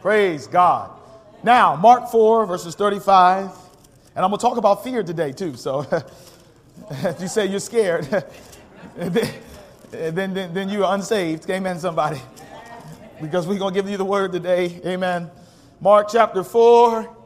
[0.00, 0.90] Praise God.
[1.42, 3.50] Now, Mark 4, verses 35.
[4.16, 5.56] And I'm going to talk about fear today, too.
[5.56, 5.80] So
[6.90, 8.04] if you say you're scared,
[8.96, 9.34] then,
[9.92, 11.50] then, then you are unsaved.
[11.50, 12.20] Amen, somebody.
[13.20, 14.80] Because we're going to give you the word today.
[14.86, 15.30] Amen.
[15.82, 17.16] Mark chapter 4.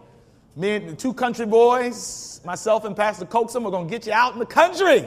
[0.57, 4.13] Me and the two country boys, myself and Pastor Coaxum, are going to get you
[4.13, 5.05] out in the country.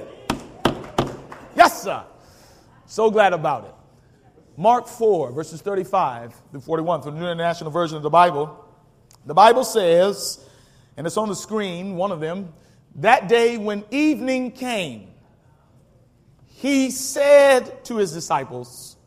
[1.54, 2.02] Yes, sir.
[2.86, 3.77] So glad about it.
[4.60, 8.66] Mark 4, verses 35 through 41 from the New International Version of the Bible.
[9.28, 10.44] The Bible says,
[10.98, 12.54] and it's on the screen, one of them,
[12.96, 15.10] that day when evening came,
[16.48, 18.98] he said to his disciples,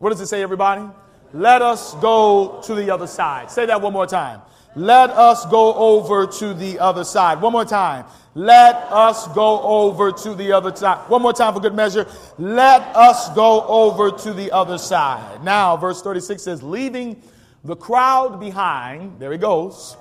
[0.00, 0.86] What does it say, everybody?
[1.32, 3.50] Let us go to the other side.
[3.50, 4.42] Say that one more time.
[4.76, 7.40] Let us go over to the other side.
[7.40, 8.06] One more time.
[8.34, 11.08] Let us go over to the other side.
[11.08, 12.08] One more time for good measure.
[12.36, 15.44] Let us go over to the other side.
[15.44, 17.22] Now, verse 36 says, leaving
[17.62, 19.96] the crowd behind, there he goes,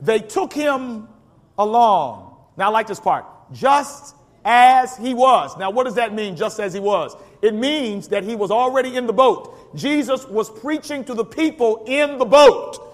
[0.00, 1.08] they took him
[1.56, 2.36] along.
[2.56, 3.24] Now, I like this part.
[3.52, 5.56] Just as he was.
[5.56, 7.14] Now, what does that mean, just as he was?
[7.42, 9.76] It means that he was already in the boat.
[9.76, 12.87] Jesus was preaching to the people in the boat.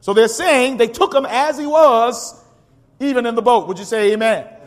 [0.00, 2.42] So they're saying they took him as he was,
[3.00, 3.68] even in the boat.
[3.68, 4.46] Would you say amen?
[4.46, 4.58] amen?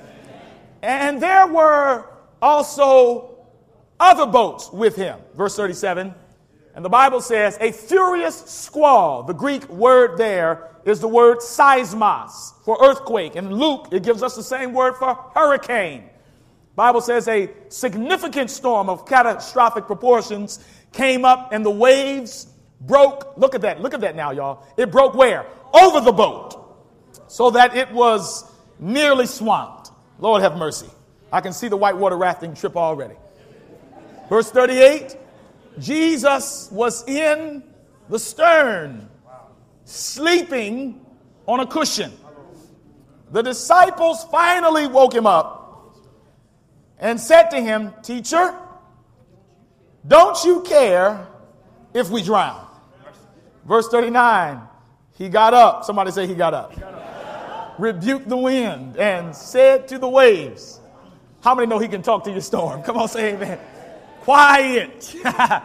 [0.82, 2.06] And there were
[2.42, 3.38] also
[4.00, 5.20] other boats with him.
[5.36, 6.14] Verse 37.
[6.74, 9.24] And the Bible says, a furious squall.
[9.24, 13.36] The Greek word there is the word seismos for earthquake.
[13.36, 16.10] In Luke, it gives us the same word for hurricane.
[16.76, 22.48] Bible says a significant storm of catastrophic proportions came up and the waves
[22.82, 23.38] broke.
[23.38, 23.82] Look at that.
[23.82, 24.66] Look at that now, y'all.
[24.78, 25.46] It broke where?
[25.74, 26.58] Over the boat.
[27.28, 29.92] So that it was nearly swamped.
[30.20, 30.90] Lord have mercy.
[31.32, 33.16] I can see the whitewater rafting trip already.
[34.30, 35.16] Verse 38
[35.80, 37.64] Jesus was in
[38.10, 39.10] the stern,
[39.86, 41.06] sleeping
[41.48, 42.12] on a cushion.
[43.32, 45.96] The disciples finally woke him up
[47.00, 48.54] and said to him, Teacher,
[50.06, 51.28] don't you care
[51.94, 52.68] if we drown?
[53.66, 54.62] Verse 39,
[55.18, 55.84] he got up.
[55.84, 56.74] Somebody say he got up.
[57.80, 60.80] Rebuked the wind and said to the waves,
[61.42, 62.84] How many know he can talk to your storm?
[62.84, 63.60] Come on, say amen.
[64.22, 65.16] Quiet.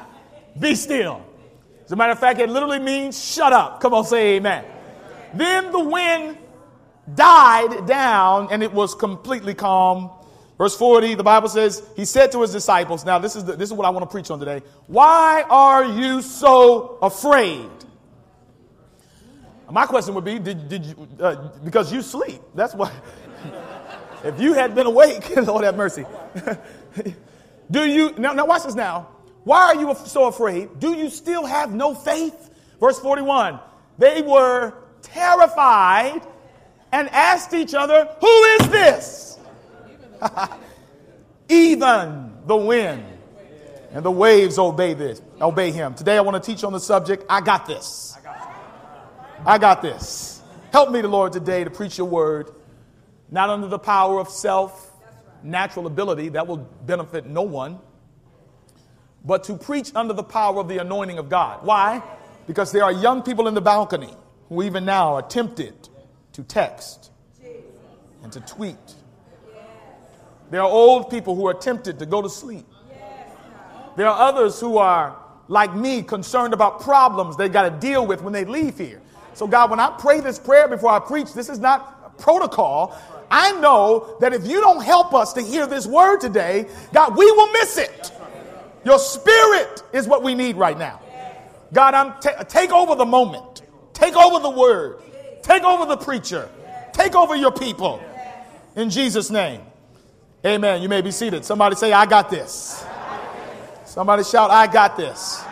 [0.58, 1.24] Be still.
[1.84, 3.80] As a matter of fact, it literally means shut up.
[3.80, 4.64] Come on, say amen.
[5.34, 6.38] Then the wind
[7.14, 10.10] died down and it was completely calm.
[10.58, 13.68] Verse 40, the Bible says, He said to His disciples, Now, this is, the, this
[13.68, 14.62] is what I want to preach on today.
[14.86, 17.68] Why are you so afraid?
[19.70, 22.40] My question would be, did, did you, uh, because you sleep.
[22.54, 22.92] That's why.
[24.24, 26.04] if you had been awake, Lord have mercy.
[27.70, 29.08] Do you, now, now watch this now.
[29.42, 30.78] Why are you so afraid?
[30.78, 32.50] Do you still have no faith?
[32.80, 33.60] Verse 41
[33.98, 36.22] They were terrified
[36.92, 39.38] and asked each other, Who is this?
[41.48, 43.04] Even the wind
[43.92, 45.94] and the waves obey this, obey him.
[45.94, 48.15] Today I want to teach on the subject, I got this.
[49.46, 50.42] I got this.
[50.72, 52.50] Help me, the Lord, today to preach your word,
[53.30, 54.92] not under the power of self,
[55.40, 57.78] natural ability, that will benefit no one,
[59.24, 61.64] but to preach under the power of the anointing of God.
[61.64, 62.02] Why?
[62.48, 64.12] Because there are young people in the balcony
[64.48, 65.88] who even now are tempted
[66.32, 67.12] to text
[68.24, 68.94] and to tweet.
[70.50, 72.66] There are old people who are tempted to go to sleep.
[73.96, 78.22] There are others who are, like me, concerned about problems they got to deal with
[78.22, 79.02] when they leave here.
[79.36, 82.98] So, God, when I pray this prayer before I preach, this is not protocol.
[83.30, 87.30] I know that if you don't help us to hear this word today, God, we
[87.30, 88.12] will miss it.
[88.82, 91.00] Your spirit is what we need right now.
[91.74, 93.60] God, I'm t- take over the moment.
[93.92, 95.02] Take over the word.
[95.42, 96.48] Take over the preacher.
[96.94, 98.02] Take over your people.
[98.74, 99.60] In Jesus' name.
[100.46, 100.80] Amen.
[100.80, 101.44] You may be seated.
[101.44, 102.86] Somebody say, I got this.
[103.84, 105.44] Somebody shout, I got this.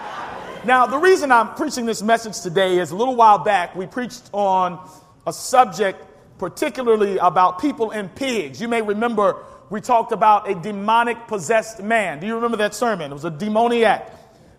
[0.67, 4.31] Now, the reason I'm preaching this message today is a little while back we preached
[4.33, 4.81] on
[5.27, 6.03] a subject
[6.39, 8.63] particularly about people and pigs.
[8.63, 12.19] You may remember we talked about a demonic possessed man.
[12.19, 13.11] Do you remember that sermon?
[13.11, 14.11] It was a demoniac.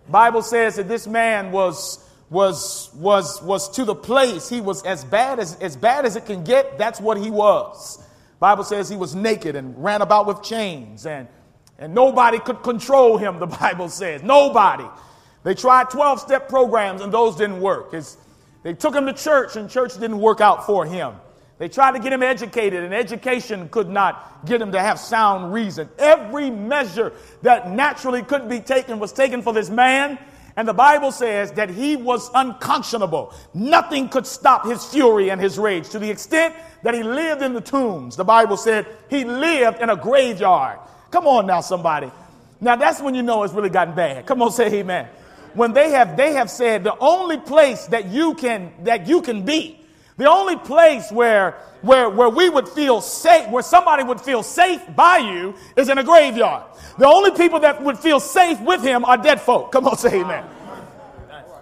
[0.08, 5.04] Bible says that this man was was was was to the place he was as
[5.04, 6.78] bad as as bad as it can get.
[6.78, 8.04] That's what he was.
[8.40, 11.28] Bible says he was naked and ran about with chains and
[11.80, 13.40] and nobody could control him.
[13.40, 14.86] The Bible says nobody.
[15.46, 17.94] They tried 12 step programs and those didn't work.
[17.94, 18.18] It's,
[18.64, 21.14] they took him to church and church didn't work out for him.
[21.58, 25.54] They tried to get him educated and education could not get him to have sound
[25.54, 25.88] reason.
[25.98, 27.14] Every measure
[27.44, 30.20] that naturally could be taken was taken for this man
[30.58, 33.34] And the Bible says that he was unconscionable.
[33.54, 37.54] Nothing could stop his fury and his rage to the extent that he lived in
[37.54, 38.16] the tombs.
[38.16, 40.80] The Bible said he lived in a graveyard.
[41.12, 42.10] Come on now, somebody.
[42.62, 44.26] Now that's when you know it's really gotten bad.
[44.26, 45.10] Come on, say amen.
[45.56, 49.44] When they have they have said the only place that you can that you can
[49.44, 49.80] be,
[50.18, 54.82] the only place where where, where we would feel safe, where somebody would feel safe
[54.96, 56.64] by you is in a graveyard.
[56.98, 59.72] The only people that would feel safe with him are dead folk.
[59.72, 60.46] Come on, say amen.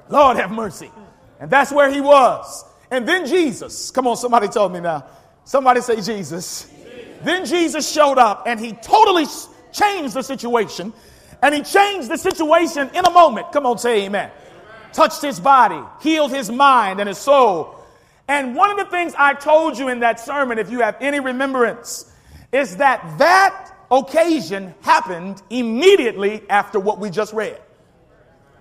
[0.10, 0.92] Lord have mercy.
[1.40, 2.64] And that's where he was.
[2.90, 5.06] And then Jesus, come on, somebody told me now.
[5.44, 6.72] Somebody say Jesus.
[7.22, 9.26] Then Jesus showed up and he totally
[9.74, 10.94] changed the situation.
[11.44, 13.52] And he changed the situation in a moment.
[13.52, 14.32] Come on, say amen.
[14.94, 17.76] Touched his body, healed his mind and his soul.
[18.30, 21.20] And one of the things I told you in that sermon, if you have any
[21.20, 22.10] remembrance,
[22.54, 27.62] is that that occasion happened immediately after what we just read.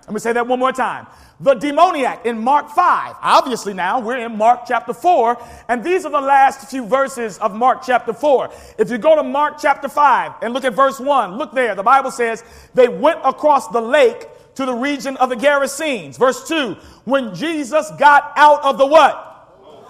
[0.01, 1.07] Let me say that one more time.
[1.39, 3.15] The demoniac in Mark 5.
[3.21, 5.37] Obviously, now we're in Mark chapter 4,
[5.67, 8.51] and these are the last few verses of Mark chapter 4.
[8.77, 11.75] If you go to Mark chapter 5 and look at verse 1, look there.
[11.75, 12.43] The Bible says
[12.73, 16.17] they went across the lake to the region of the Gerasenes.
[16.17, 19.33] Verse 2, when Jesus got out of the what?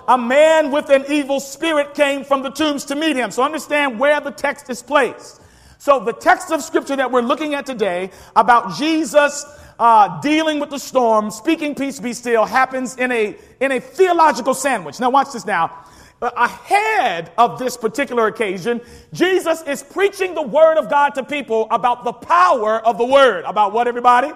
[0.07, 3.31] a man with an evil spirit came from the tombs to meet him.
[3.31, 5.41] So understand where the text is placed.
[5.77, 9.45] So the text of scripture that we're looking at today about Jesus
[9.79, 14.53] uh, dealing with the storm, speaking peace be still, happens in a in a theological
[14.53, 14.99] sandwich.
[14.99, 15.85] Now watch this now.
[16.21, 18.79] Uh, ahead of this particular occasion,
[19.11, 23.43] Jesus is preaching the word of God to people about the power of the word.
[23.45, 24.31] About what, everybody?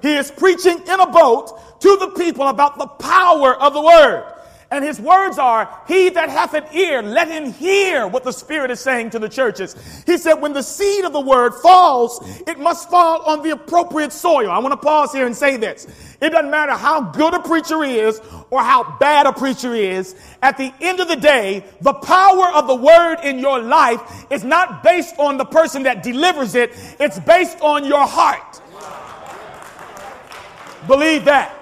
[0.00, 4.37] He is preaching in a boat to the people about the power of the word.
[4.70, 8.70] And his words are, He that hath an ear, let him hear what the Spirit
[8.70, 9.74] is saying to the churches.
[10.04, 14.12] He said, When the seed of the word falls, it must fall on the appropriate
[14.12, 14.50] soil.
[14.50, 15.86] I want to pause here and say this.
[16.20, 18.20] It doesn't matter how good a preacher is
[18.50, 20.14] or how bad a preacher is.
[20.42, 24.44] At the end of the day, the power of the word in your life is
[24.44, 28.60] not based on the person that delivers it, it's based on your heart.
[30.86, 31.57] Believe that.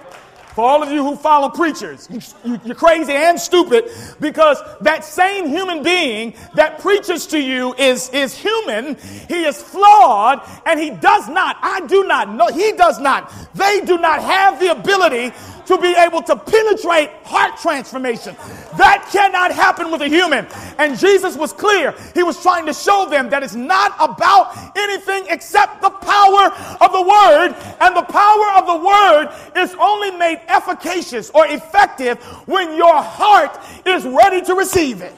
[0.56, 2.08] For all of you who follow preachers,
[2.43, 8.08] you, are crazy and stupid because that same human being that preaches to you is,
[8.08, 8.97] is human.
[9.29, 13.82] He is flawed and he does not, I do not know, he does not, they
[13.82, 15.35] do not have the ability
[15.67, 18.37] to be able to penetrate heart transformation.
[18.77, 20.47] That cannot happen with a human.
[20.79, 21.95] And Jesus was clear.
[22.15, 26.93] He was trying to show them that it's not about anything except the power of
[26.93, 27.55] the word.
[27.81, 33.59] And the power of the word is only made efficacious or effective when your heart
[33.85, 35.15] is ready to receive it.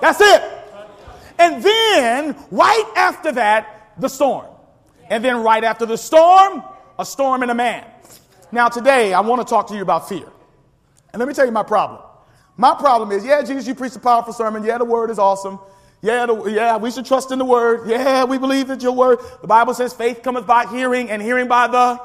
[0.00, 0.42] That's it.
[1.38, 4.46] And then, right after that, the storm.
[5.08, 6.62] And then, right after the storm,
[6.98, 7.84] a storm in a man.
[8.50, 10.26] Now, today, I want to talk to you about fear.
[11.12, 12.02] And let me tell you my problem.
[12.56, 14.64] My problem is, yeah, Jesus, you preach a powerful sermon.
[14.64, 15.58] Yeah, the word is awesome.
[16.00, 17.88] Yeah, the, yeah, we should trust in the word.
[17.88, 19.18] Yeah, we believe that your word.
[19.40, 22.00] The Bible says faith cometh by hearing and hearing by the.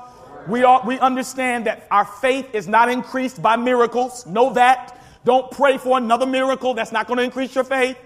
[0.47, 4.25] We, are, we understand that our faith is not increased by miracles.
[4.25, 4.99] Know that.
[5.23, 7.97] Don't pray for another miracle that's not going to increase your faith.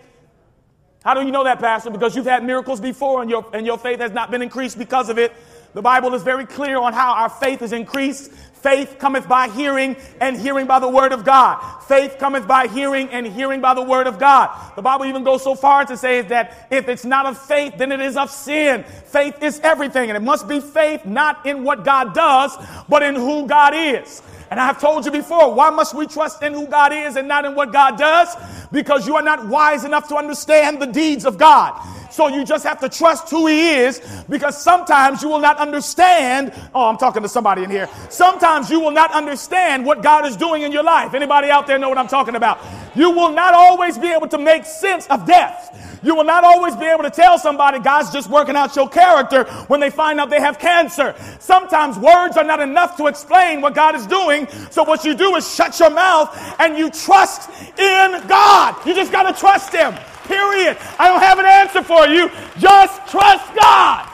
[1.03, 1.89] How do you know that, Pastor?
[1.89, 5.09] Because you've had miracles before and your, and your faith has not been increased because
[5.09, 5.33] of it.
[5.77, 8.31] The Bible is very clear on how our faith is increased.
[8.31, 11.61] Faith cometh by hearing, and hearing by the word of God.
[11.81, 14.49] Faith cometh by hearing, and hearing by the word of God.
[14.75, 17.91] The Bible even goes so far to say that if it's not of faith, then
[17.91, 18.85] it is of sin.
[18.85, 22.57] Faith is everything, and it must be faith not in what God does,
[22.89, 24.23] but in who God is.
[24.49, 27.27] And I have told you before, why must we trust in who God is and
[27.27, 28.33] not in what God does?
[28.71, 31.79] Because you are not wise enough to understand the deeds of God.
[32.11, 36.51] So you just have to trust who he is because sometimes you will not understand.
[36.73, 37.87] Oh, I'm talking to somebody in here.
[38.09, 41.13] Sometimes you will not understand what God is doing in your life.
[41.13, 42.59] Anybody out there know what I'm talking about?
[42.95, 45.99] You will not always be able to make sense of death.
[46.03, 49.43] You will not always be able to tell somebody God's just working out your character
[49.67, 51.15] when they find out they have cancer.
[51.39, 54.47] Sometimes words are not enough to explain what God is doing.
[54.71, 58.56] So what you do is shut your mouth and you trust in God.
[58.85, 59.93] You just got to trust Him.
[60.23, 60.77] Period.
[60.99, 62.29] I don't have an answer for you.
[62.57, 64.09] Just trust God.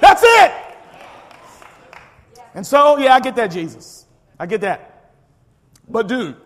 [0.00, 0.52] That's it.
[2.54, 4.06] And so, yeah, I get that, Jesus.
[4.38, 5.12] I get that.
[5.88, 6.36] But, dude,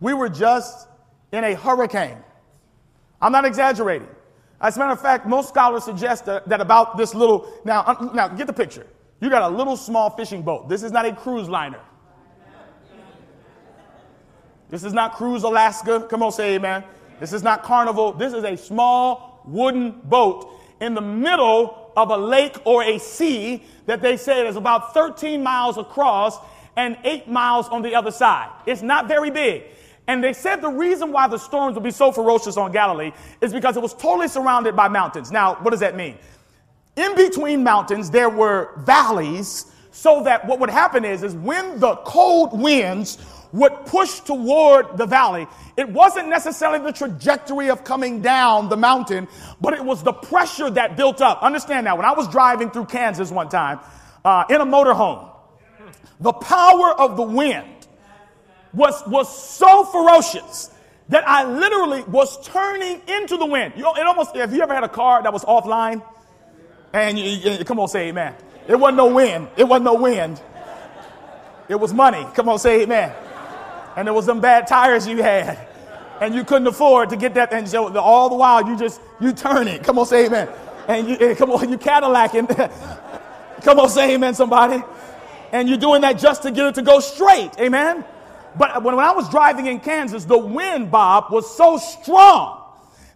[0.00, 0.86] we were just
[1.32, 2.18] in a hurricane.
[3.20, 4.08] I'm not exaggerating.
[4.60, 7.52] As a matter of fact, most scholars suggest that, that about this little.
[7.64, 8.86] Now, now, get the picture.
[9.20, 10.68] You got a little small fishing boat.
[10.68, 11.80] This is not a cruise liner.
[14.70, 16.06] This is not Cruise Alaska.
[16.08, 16.84] Come on, say amen.
[17.20, 18.12] This is not carnival.
[18.12, 23.62] This is a small wooden boat in the middle of a lake or a sea
[23.86, 26.38] that they said is about 13 miles across
[26.76, 28.50] and eight miles on the other side.
[28.66, 29.64] It's not very big.
[30.06, 33.52] And they said the reason why the storms would be so ferocious on Galilee is
[33.52, 35.30] because it was totally surrounded by mountains.
[35.30, 36.18] Now, what does that mean?
[36.96, 41.96] In between mountains, there were valleys, so that what would happen is, is when the
[42.04, 43.18] cold winds
[43.54, 45.46] would push toward the valley,
[45.76, 49.28] it wasn't necessarily the trajectory of coming down the mountain,
[49.60, 51.40] but it was the pressure that built up.
[51.40, 51.96] Understand that.
[51.96, 53.78] when I was driving through Kansas one time
[54.24, 55.30] uh, in a motorhome,
[56.18, 57.86] the power of the wind
[58.72, 60.70] was, was so ferocious
[61.10, 63.74] that I literally was turning into the wind.
[63.76, 66.02] You know, it almost, have you ever had a car that was offline?
[66.92, 68.34] And you, you, come on, say amen.
[68.66, 69.48] It wasn't no wind.
[69.56, 70.42] It wasn't no wind.
[71.68, 72.26] It was money.
[72.34, 73.14] Come on, say amen.
[73.96, 75.68] And there was some bad tires you had.
[76.20, 77.52] And you couldn't afford to get that.
[77.52, 79.82] And so all the while you just, you turn it.
[79.82, 80.48] Come on, say amen.
[80.88, 82.46] And you, eh, come on, you Cadillacing.
[83.62, 84.82] come on, say amen, somebody.
[85.52, 87.50] And you're doing that just to get it to go straight.
[87.58, 88.04] Amen.
[88.56, 92.60] But when, when I was driving in Kansas, the wind, Bob, was so strong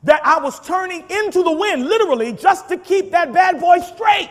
[0.04, 4.30] that I was turning into the wind, literally, just to keep that bad boy straight.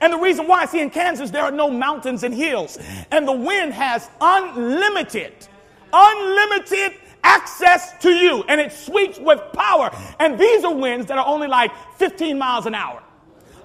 [0.00, 2.78] And the reason why, see, in Kansas, there are no mountains and hills,
[3.10, 5.32] and the wind has unlimited,
[5.92, 9.90] unlimited access to you, and it sweeps with power.
[10.18, 13.02] And these are winds that are only like 15 miles an hour.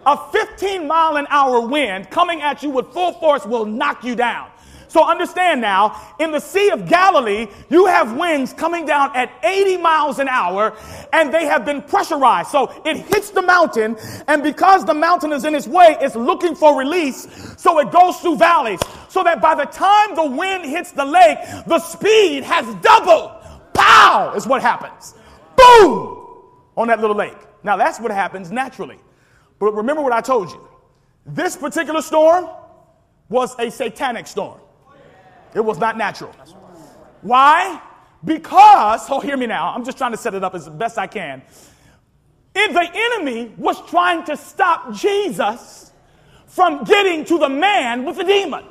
[0.05, 4.15] A 15 mile an hour wind coming at you with full force will knock you
[4.15, 4.49] down.
[4.95, 9.75] So understand now, in the Sea of Galilee, you have winds coming down at 80
[9.75, 10.73] miles an hour
[11.11, 12.49] and they have been pressurized.
[12.49, 13.97] So it hits the mountain
[14.29, 17.27] and because the mountain is in its way, it's looking for release.
[17.57, 21.39] So it goes through valleys so that by the time the wind hits the lake,
[21.67, 23.31] the speed has doubled.
[23.73, 25.13] Pow is what happens.
[25.57, 26.25] Boom
[26.77, 27.35] on that little lake.
[27.65, 28.99] Now that's what happens naturally.
[29.59, 30.65] But remember what I told you.
[31.25, 32.47] This particular storm
[33.27, 34.61] was a satanic storm.
[35.55, 36.35] It was not natural.
[37.21, 37.81] Why?
[38.23, 39.73] Because, oh, hear me now.
[39.73, 41.41] I'm just trying to set it up as best I can.
[42.53, 45.91] If the enemy was trying to stop Jesus
[46.47, 48.65] from getting to the man with the demon.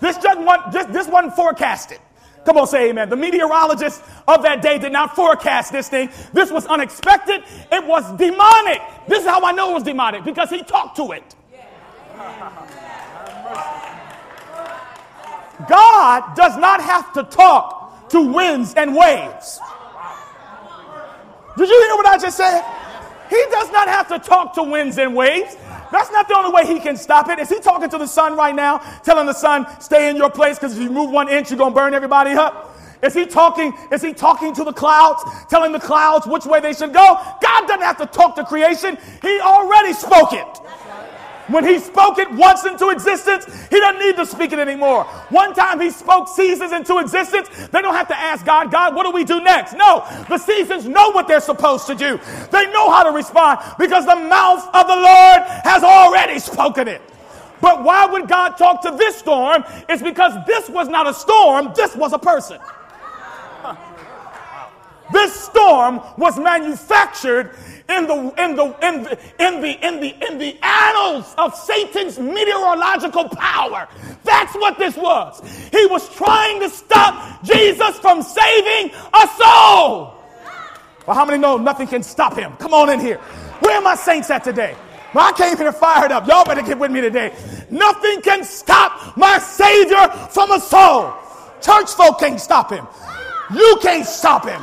[0.00, 1.98] This just one, this, this wasn't forecasted.
[2.44, 3.08] Come on, say amen.
[3.08, 6.10] The meteorologists of that day did not forecast this thing.
[6.32, 7.42] This was unexpected.
[7.72, 8.80] It was demonic.
[9.08, 11.34] This is how I know it was demonic because he talked to it.
[15.68, 19.60] God does not have to talk to winds and waves.
[21.56, 22.62] Did you hear what I just said?
[23.30, 25.56] He does not have to talk to winds and waves.
[25.90, 27.38] That's not the only way he can stop it.
[27.38, 30.58] Is he talking to the sun right now, telling the sun, stay in your place
[30.58, 32.76] because if you move one inch, you're going to burn everybody up?
[33.02, 33.72] Is he talking?
[33.92, 37.20] Is he talking to the clouds, telling the clouds which way they should go?
[37.42, 38.98] God doesn't have to talk to creation.
[39.22, 40.60] He already spoke it.
[41.48, 45.04] When he spoke it once into existence, he doesn't need to speak it anymore.
[45.30, 49.04] One time he spoke seasons into existence, they don't have to ask God, God, what
[49.04, 49.74] do we do next?
[49.74, 52.18] No, the seasons know what they're supposed to do.
[52.50, 57.00] They know how to respond because the mouth of the Lord has already spoken it.
[57.60, 59.64] But why would God talk to this storm?
[59.88, 62.58] It's because this was not a storm, this was a person.
[65.12, 67.54] This storm was manufactured
[67.88, 72.18] in the, in the, in the, in the, in the, in the annals of Satan's
[72.18, 73.88] meteorological power.
[74.24, 75.40] That's what this was.
[75.70, 80.14] He was trying to stop Jesus from saving a soul.
[81.06, 82.56] Well, how many know nothing can stop him?
[82.56, 83.18] Come on in here.
[83.60, 84.76] Where are my saints at today?
[85.14, 86.26] Well, I came here fired up.
[86.26, 87.32] Y'all better get with me today.
[87.70, 91.14] Nothing can stop my Savior from a soul.
[91.62, 92.86] Church folk can't stop him.
[93.54, 94.62] You can't stop him.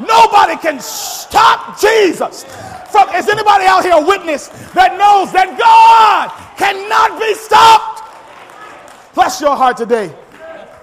[0.00, 2.44] Nobody can stop Jesus.
[2.90, 9.14] From, is anybody out here a witness that knows that God cannot be stopped?
[9.14, 10.14] Bless your heart today.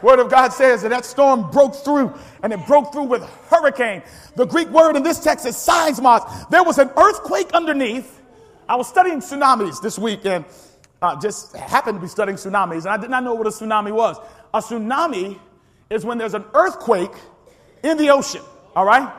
[0.02, 4.02] Word of God says that that storm broke through and it broke through with hurricane.
[4.36, 6.50] The Greek word in this text is seismos.
[6.50, 8.20] There was an earthquake underneath.
[8.68, 10.46] I was studying tsunamis this week and
[11.02, 13.92] uh, just happened to be studying tsunamis, and I did not know what a tsunami
[13.92, 14.18] was.
[14.54, 15.40] A tsunami
[15.90, 17.12] is when there's an earthquake
[17.84, 18.42] in the ocean.
[18.76, 19.12] All right?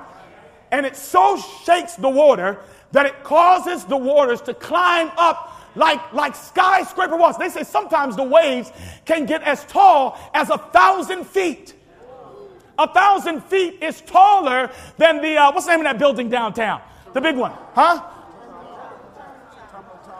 [0.71, 2.59] And it so shakes the water
[2.93, 7.39] that it causes the waters to climb up like, like skyscraper walls.
[7.39, 8.71] They say sometimes the waves
[9.05, 11.75] can get as tall as a thousand feet.
[12.79, 16.81] A thousand feet is taller than the, uh, what's the name of that building downtown?
[17.13, 18.03] The big one, huh?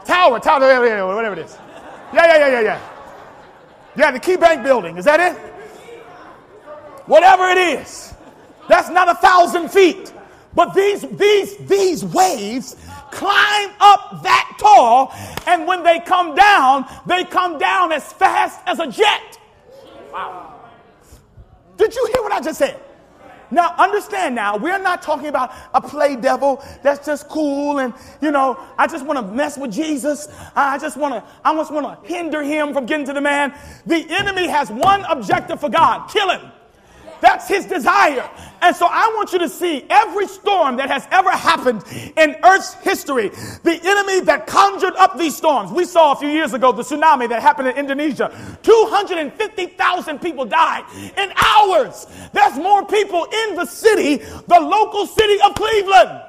[0.05, 1.57] Tower, tower, whatever it is.
[2.13, 2.89] Yeah, yeah, yeah, yeah, yeah.
[3.97, 4.97] Yeah, the Key Bank building.
[4.97, 5.39] Is that it?
[7.07, 8.12] Whatever it is.
[8.69, 10.13] That's not a thousand feet.
[10.55, 12.77] But these, these, these waves
[13.11, 15.13] climb up that tall,
[15.47, 19.39] and when they come down, they come down as fast as a jet.
[20.13, 20.61] Wow.
[21.77, 22.81] Did you hear what I just said?
[23.51, 27.93] Now, understand now, we're not talking about a play devil that's just cool and,
[28.23, 30.29] you know, I just want to mess with Jesus.
[30.57, 33.55] I just want to, I just want to hinder him from getting to the man.
[33.85, 36.51] The enemy has one objective for God kill him.
[37.23, 38.29] That's his desire.
[38.61, 41.85] And so I want you to see every storm that has ever happened
[42.17, 43.29] in Earth's history,
[43.63, 45.71] the enemy that conjured up these storms.
[45.71, 48.59] We saw a few years ago the tsunami that happened in Indonesia.
[48.65, 50.85] 250,000 people died
[51.17, 52.09] in hours.
[52.33, 56.23] There's more people in the city, the local city of Cleveland.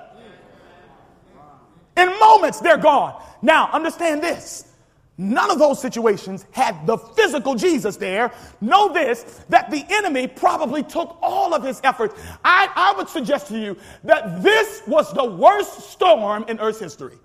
[1.97, 3.19] In moments, they're gone.
[3.41, 4.72] Now, understand this
[5.17, 8.31] None of those situations had the physical Jesus there.
[8.61, 12.19] Know this that the enemy probably took all of his efforts.
[12.43, 17.17] I, I would suggest to you that this was the worst storm in Earth's history.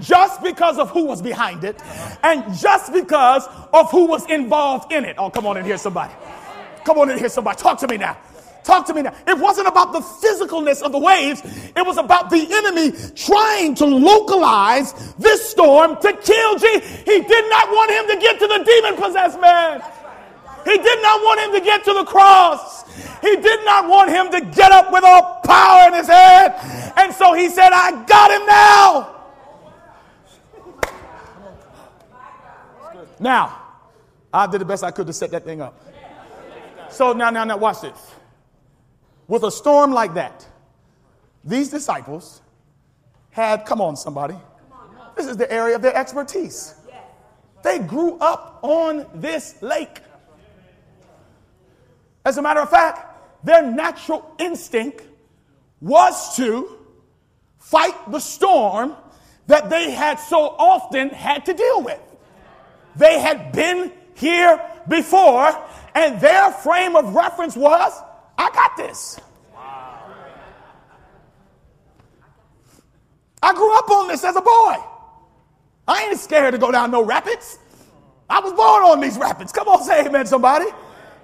[0.00, 1.80] Just because of who was behind it,
[2.22, 5.16] and just because of who was involved in it.
[5.18, 6.14] Oh, come on in here, somebody.
[6.84, 7.58] Come on in here, somebody.
[7.58, 8.16] Talk to me now.
[8.64, 9.14] Talk to me now.
[9.26, 13.86] It wasn't about the physicalness of the waves, it was about the enemy trying to
[13.86, 16.88] localize this storm to kill Jesus.
[17.04, 19.82] He did not want him to get to the demon possessed man.
[20.64, 22.84] He did not want him to get to the cross.
[23.20, 26.54] He did not want him to get up with all power in his head.
[26.96, 29.16] And so he said, I got him now.
[33.18, 33.58] Now,
[34.32, 35.74] I did the best I could to set that thing up.
[36.90, 38.14] So now, now, now, watch this.
[39.30, 40.44] With a storm like that,
[41.44, 42.42] these disciples
[43.30, 44.34] had, come on, somebody,
[45.14, 46.74] this is the area of their expertise.
[47.62, 50.00] They grew up on this lake.
[52.24, 55.04] As a matter of fact, their natural instinct
[55.80, 56.76] was to
[57.60, 58.96] fight the storm
[59.46, 62.00] that they had so often had to deal with.
[62.96, 65.56] They had been here before,
[65.94, 67.92] and their frame of reference was
[68.40, 69.20] I got this.
[73.42, 74.76] I grew up on this as a boy.
[75.86, 77.58] I ain't scared to go down no rapids.
[78.30, 79.52] I was born on these rapids.
[79.52, 80.66] Come on, say amen, somebody.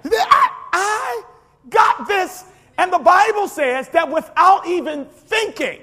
[0.05, 1.23] I, I
[1.69, 2.43] got this.
[2.77, 5.81] And the Bible says that without even thinking,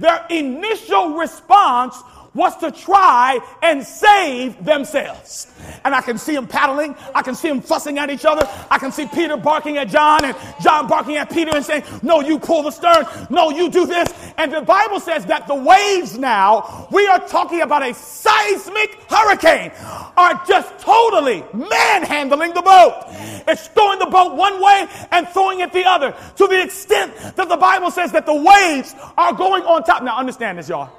[0.00, 1.96] their initial response
[2.36, 5.48] was to try and save themselves.
[5.84, 6.94] And I can see them paddling.
[7.14, 8.46] I can see them fussing at each other.
[8.70, 12.20] I can see Peter barking at John and John barking at Peter and saying, No,
[12.20, 13.06] you pull the stern.
[13.30, 14.12] No, you do this.
[14.36, 19.72] And the Bible says that the waves now, we are talking about a seismic hurricane,
[20.16, 23.04] are just totally manhandling the boat.
[23.48, 27.48] It's throwing the boat one way and throwing it the other to the extent that
[27.48, 30.02] the Bible says that the waves are going on top.
[30.02, 30.90] Now, understand this, y'all.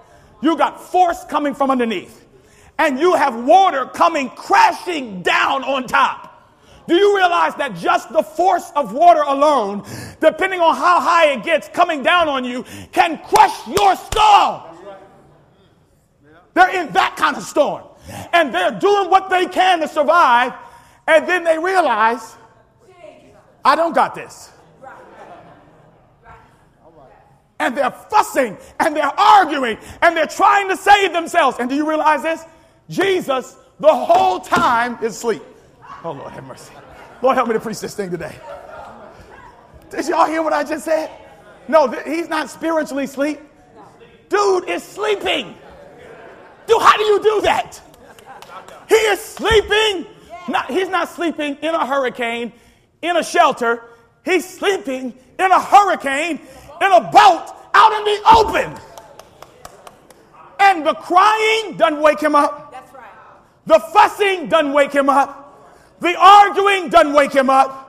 [0.41, 2.25] You got force coming from underneath,
[2.77, 6.27] and you have water coming crashing down on top.
[6.87, 9.83] Do you realize that just the force of water alone,
[10.21, 14.73] depending on how high it gets coming down on you, can crush your skull?
[16.53, 17.83] They're in that kind of storm.
[18.31, 20.53] And they're doing what they can to survive.
[21.07, 22.35] And then they realize,
[23.65, 24.51] I don't got this
[27.59, 31.57] and they're fussing and they're arguing and they're trying to save themselves.
[31.59, 32.43] And do you realize this?
[32.89, 35.43] Jesus, the whole time, is asleep.
[36.03, 36.73] Oh, Lord, have mercy.
[37.21, 38.35] Lord, help me to preach this thing today.
[39.89, 41.09] Did y'all hear what I just said?
[41.67, 43.39] No, th- he's not spiritually asleep.
[44.29, 45.55] Dude is sleeping.
[46.67, 47.81] Dude, how do you do that?
[48.89, 50.05] He is sleeping.
[50.47, 52.53] Not, he's not sleeping in a hurricane,
[53.01, 53.83] in a shelter.
[54.23, 56.39] He's sleeping in a hurricane
[56.81, 58.81] in a boat out in the open.
[60.59, 62.71] And the crying doesn't wake him up.
[62.71, 63.03] That's right.
[63.65, 65.43] The fussing doesn't wake him up.
[65.99, 67.83] The arguing doesn't wake him up.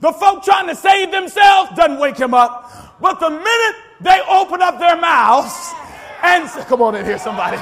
[0.00, 3.00] The folk trying to save themselves doesn't wake him up.
[3.00, 5.72] But the minute they open up their mouths
[6.22, 7.58] and come on in here, somebody.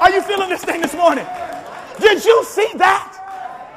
[0.00, 1.26] Are you feeling this thing this morning?
[2.00, 3.14] Did you see that?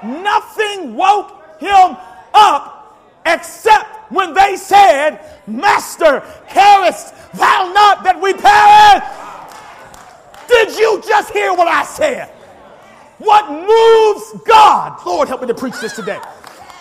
[0.03, 1.97] Nothing woke him
[2.33, 9.03] up except when they said, Master, carest thou not that we perish?
[10.47, 12.27] Did you just hear what I said?
[13.19, 14.99] What moves God?
[15.05, 16.19] Lord, help me to preach this today.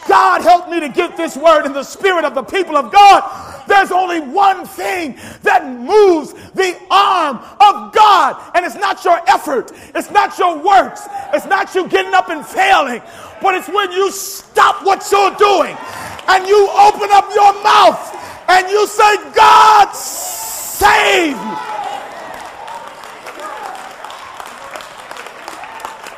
[0.08, 3.68] God, help me to get this word in the spirit of the people of God.
[3.68, 9.70] There's only one thing that moves the arm of God, and it's not your effort,
[9.94, 13.02] it's not your works, it's not you getting up and failing,
[13.40, 15.76] but it's when you stop what you're doing
[16.28, 18.16] and you open up your mouth
[18.48, 21.70] and you say, God, save me.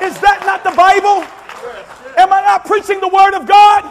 [0.03, 1.25] Is that not the Bible?
[2.19, 3.85] Am I not preaching the word of God?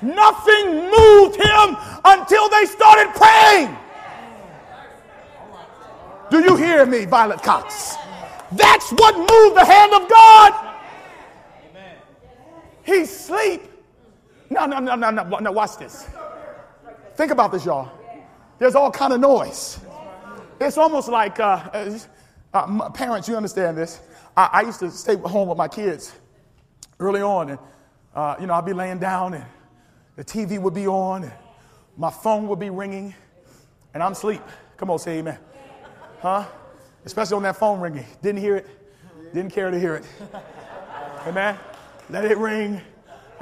[0.00, 3.76] Nothing moved him until they started praying.
[6.30, 7.96] Do you hear me, Violet Cox?
[8.52, 10.74] That's what moved the hand of God.
[12.84, 13.71] He sleep.
[14.52, 15.50] No, no, no, no, no, no.
[15.52, 16.06] Watch this.
[17.14, 17.90] Think about this, y'all.
[18.58, 19.80] There's all kind of noise.
[20.60, 21.88] It's almost like uh,
[22.52, 23.28] uh parents.
[23.28, 24.00] You understand this?
[24.36, 26.12] I, I, used to stay home with my kids
[27.00, 27.58] early on, and
[28.14, 29.44] uh, you know I'd be laying down, and
[30.16, 31.32] the TV would be on, and
[31.96, 33.14] my phone would be ringing,
[33.94, 34.42] and I'm asleep.
[34.76, 35.38] Come on, say amen.
[36.20, 36.44] Huh?
[37.06, 38.04] Especially on that phone ringing.
[38.20, 38.66] Didn't hear it.
[39.32, 40.04] Didn't care to hear it.
[41.26, 41.58] Amen.
[42.10, 42.82] Let it ring.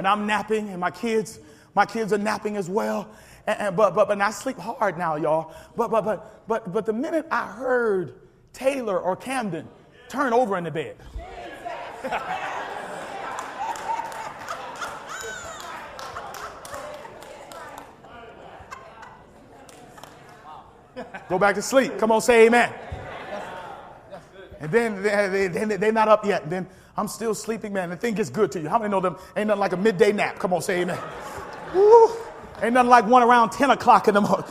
[0.01, 1.41] And I'm napping, and my kids,
[1.75, 3.11] my kids are napping as well.
[3.47, 5.53] And, and, but, but, but, I sleep hard now, y'all.
[5.77, 8.15] But, but, but, but, but the minute I heard
[8.55, 9.69] Taylor or Camden
[10.09, 10.97] turn over in the bed,
[21.29, 21.99] Go back to sleep.
[21.99, 22.73] Come on, say amen.
[24.61, 26.49] And then they, they, they're not up yet.
[26.49, 26.67] Then
[27.01, 27.89] I'm still sleeping, man.
[27.89, 28.69] The thing gets good to you.
[28.69, 29.17] How many know them?
[29.35, 30.39] Ain't nothing like a midday nap.
[30.39, 30.99] Come on, say amen.
[31.75, 32.11] Woo.
[32.61, 34.45] Ain't nothing like one around 10 o'clock in the morning.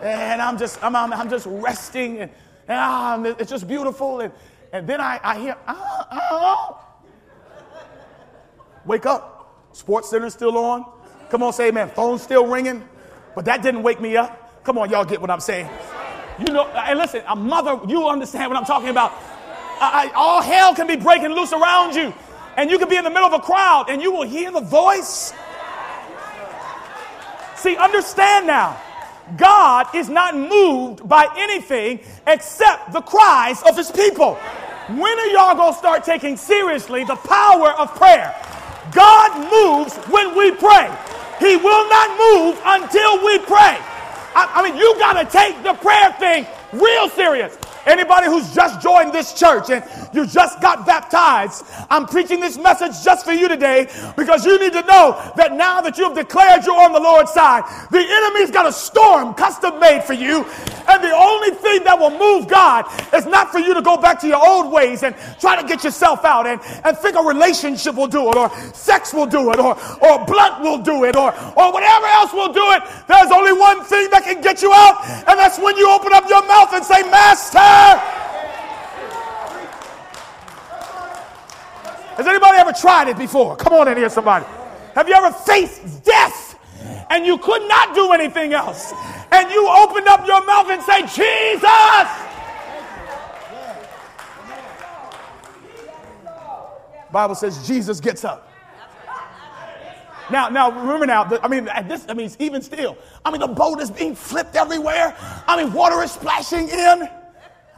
[0.00, 2.20] And I'm just, I'm, I'm, I'm just resting.
[2.20, 2.30] And,
[2.68, 4.20] and ah, it's just beautiful.
[4.20, 4.32] And,
[4.72, 6.86] and then I, I hear, ah, ah.
[8.86, 9.68] Wake up.
[9.72, 10.86] Sports Center's still on.
[11.28, 11.90] Come on, say amen.
[11.90, 12.82] Phone's still ringing.
[13.34, 14.64] But that didn't wake me up.
[14.64, 15.68] Come on, y'all get what I'm saying.
[16.38, 19.12] You know, and listen, a mother, you understand what I'm talking about.
[19.80, 22.12] I, all hell can be breaking loose around you.
[22.56, 24.60] And you can be in the middle of a crowd and you will hear the
[24.60, 25.32] voice.
[27.56, 28.80] See, understand now.
[29.36, 34.34] God is not moved by anything except the cries of his people.
[34.88, 38.34] When are y'all going to start taking seriously the power of prayer?
[38.92, 40.90] God moves when we pray.
[41.38, 43.78] He will not move until we pray.
[44.34, 47.56] I, I mean, you got to take the prayer thing real serious.
[47.86, 53.02] Anybody who's just joined this church and you just got baptized, I'm preaching this message
[53.02, 56.64] just for you today because you need to know that now that you have declared
[56.64, 60.44] you're on the Lord's side, the enemy's got a storm custom made for you.
[60.88, 64.20] And the only thing that will move God is not for you to go back
[64.20, 67.94] to your old ways and try to get yourself out and, and think a relationship
[67.94, 71.32] will do it or sex will do it or, or blunt will do it or,
[71.56, 72.82] or whatever else will do it.
[73.06, 76.28] There's only one thing that can get you out, and that's when you open up
[76.28, 77.58] your mouth and say, Master.
[82.16, 83.56] Has anybody ever tried it before?
[83.56, 84.44] Come on in here, somebody.
[84.94, 86.58] Have you ever faced death
[87.10, 88.92] and you could not do anything else?
[89.32, 92.26] And you opened up your mouth and say, Jesus!
[97.12, 98.46] Bible says Jesus gets up.
[100.30, 101.24] Now, now remember now.
[101.42, 104.54] I mean, at this, I mean, even still, I mean, the boat is being flipped
[104.54, 105.16] everywhere.
[105.48, 107.08] I mean, water is splashing in.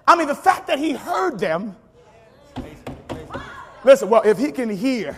[0.07, 1.77] I mean, the fact that he heard them.
[3.85, 5.17] Listen, well, if he can hear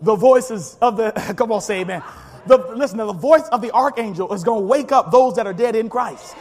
[0.00, 2.02] the voices of the, come on, say amen.
[2.46, 5.52] The, listen, the voice of the archangel is going to wake up those that are
[5.52, 6.34] dead in Christ.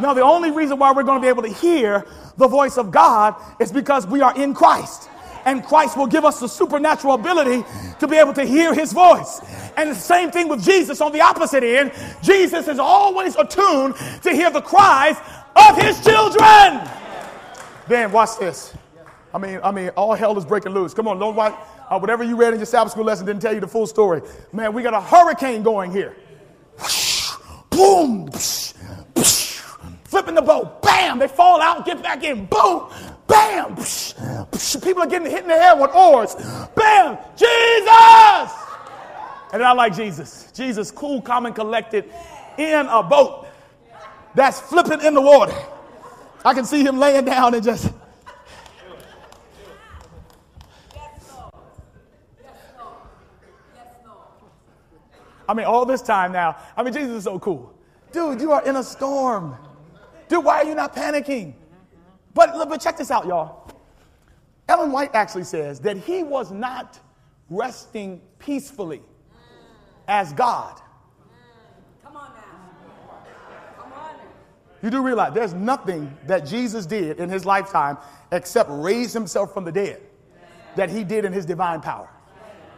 [0.00, 2.04] Now, the only reason why we're going to be able to hear
[2.36, 5.08] the voice of God is because we are in Christ.
[5.44, 7.64] And Christ will give us the supernatural ability
[7.98, 9.40] to be able to hear his voice.
[9.76, 11.92] And the same thing with Jesus on the opposite end.
[12.22, 15.16] Jesus is always attuned to hear the cries
[15.56, 16.88] of his children.
[17.88, 18.74] Then watch this.
[19.34, 20.92] I mean, I mean, all hell is breaking loose.
[20.92, 21.48] Come on, Lord, why,
[21.88, 24.20] uh, whatever you read in your Sabbath school lesson didn't tell you the full story.
[24.52, 26.16] Man, we got a hurricane going here.
[27.70, 28.30] Boom,
[30.04, 30.82] flipping the boat.
[30.82, 32.44] Bam, they fall out, get back in.
[32.46, 32.90] Boom,
[33.26, 33.74] bam.
[34.82, 36.34] People are getting hit in the head with oars.
[36.74, 38.52] Bam, Jesus.
[39.52, 40.50] And I like Jesus.
[40.52, 42.12] Jesus, cool, calm, and collected
[42.58, 43.46] in a boat
[44.34, 45.54] that's flipping in the water.
[46.44, 47.90] I can see him laying down and just.
[55.48, 56.56] I mean, all this time now.
[56.76, 57.74] I mean, Jesus is so cool.
[58.12, 59.56] Dude, you are in a storm.
[60.28, 61.54] Dude, why are you not panicking?
[62.34, 63.70] But, look, but check this out, y'all.
[64.68, 66.98] Ellen White actually says that he was not
[67.50, 69.02] resting peacefully
[70.08, 70.80] as God.
[72.02, 73.82] Come on now.
[73.82, 74.14] Come on.
[74.82, 77.98] You do realize there's nothing that Jesus did in his lifetime
[78.30, 80.00] except raise himself from the dead
[80.76, 82.08] that he did in his divine power.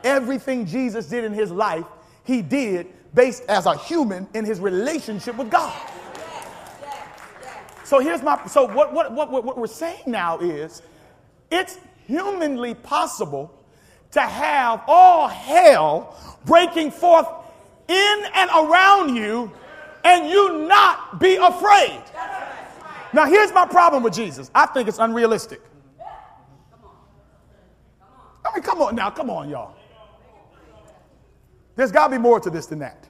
[0.03, 1.87] Everything Jesus did in his life,
[2.25, 5.91] he did based as a human in his relationship with God.
[7.85, 10.83] So here's my so what what what, what we're saying now is
[11.51, 13.55] it's humanly possible
[14.13, 17.27] to have all hell breaking forth
[17.89, 19.53] in and around you
[20.05, 22.03] and you not be afraid.
[23.13, 25.61] Now, here's my problem with Jesus I think it's unrealistic.
[28.45, 29.75] I mean, come on now, come on, y'all.
[31.77, 33.09] There's got to be more to this than that.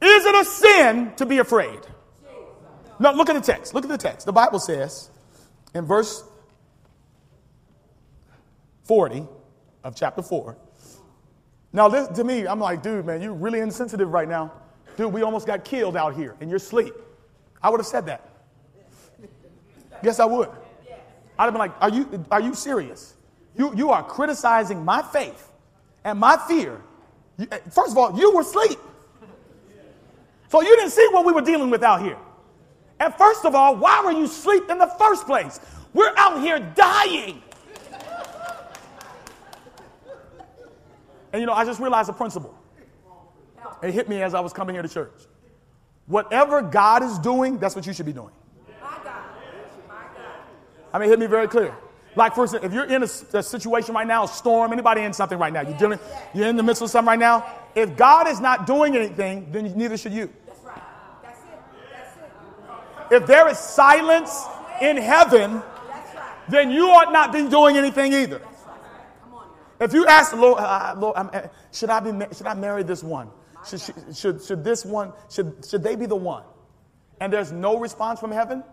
[0.00, 1.80] Is it a sin to be afraid?
[3.00, 3.74] No, look at the text.
[3.74, 4.26] Look at the text.
[4.26, 5.10] The Bible says
[5.74, 6.24] in verse
[8.84, 9.26] 40
[9.84, 10.56] of chapter 4.
[11.72, 14.52] Now, this, to me, I'm like, dude, man, you're really insensitive right now.
[14.96, 16.94] Dude, we almost got killed out here in your sleep.
[17.62, 18.28] I would have said that.
[20.02, 20.48] Yes, I would.
[21.38, 23.14] I'd have been like, are you, are you serious?
[23.56, 25.52] You, you are criticizing my faith
[26.04, 26.80] and my fear.
[27.70, 28.78] First of all, you were asleep.
[30.48, 32.16] So you didn't see what we were dealing with out here.
[33.00, 35.60] And first of all, why were you asleep in the first place?
[35.92, 37.42] We're out here dying.
[41.32, 42.54] And you know, I just realized a principle.
[43.82, 45.12] It hit me as I was coming here to church.
[46.06, 48.32] Whatever God is doing, that's what you should be doing.
[50.92, 51.76] I mean, hit me very clear.
[52.18, 55.12] Like, for instance, if you're in a, a, situation right now, a storm, anybody in
[55.12, 56.00] something right now, you're dealing,
[56.34, 57.46] you're in the midst of something right now.
[57.76, 60.28] If God is not doing anything, then neither should you.
[60.44, 60.82] That's right.
[61.22, 61.46] That's it.
[61.92, 63.22] That's it.
[63.22, 64.46] If there is silence
[64.82, 65.62] in heaven,
[66.48, 68.40] then you ought not be doing anything either.
[68.40, 69.46] Come on
[69.78, 69.84] now.
[69.84, 73.04] If you ask the Lord, uh, Lord uh, should I be, should I marry this
[73.04, 73.30] one?
[73.64, 76.42] Should, should, should, should this one, should, should they be the one?
[77.20, 78.64] And there's no response from heaven,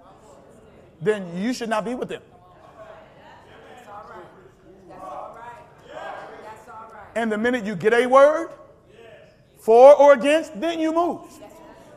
[0.99, 2.23] then you should not be with them.
[7.15, 8.49] And the minute you get a word,
[9.57, 11.21] for or against, then you move.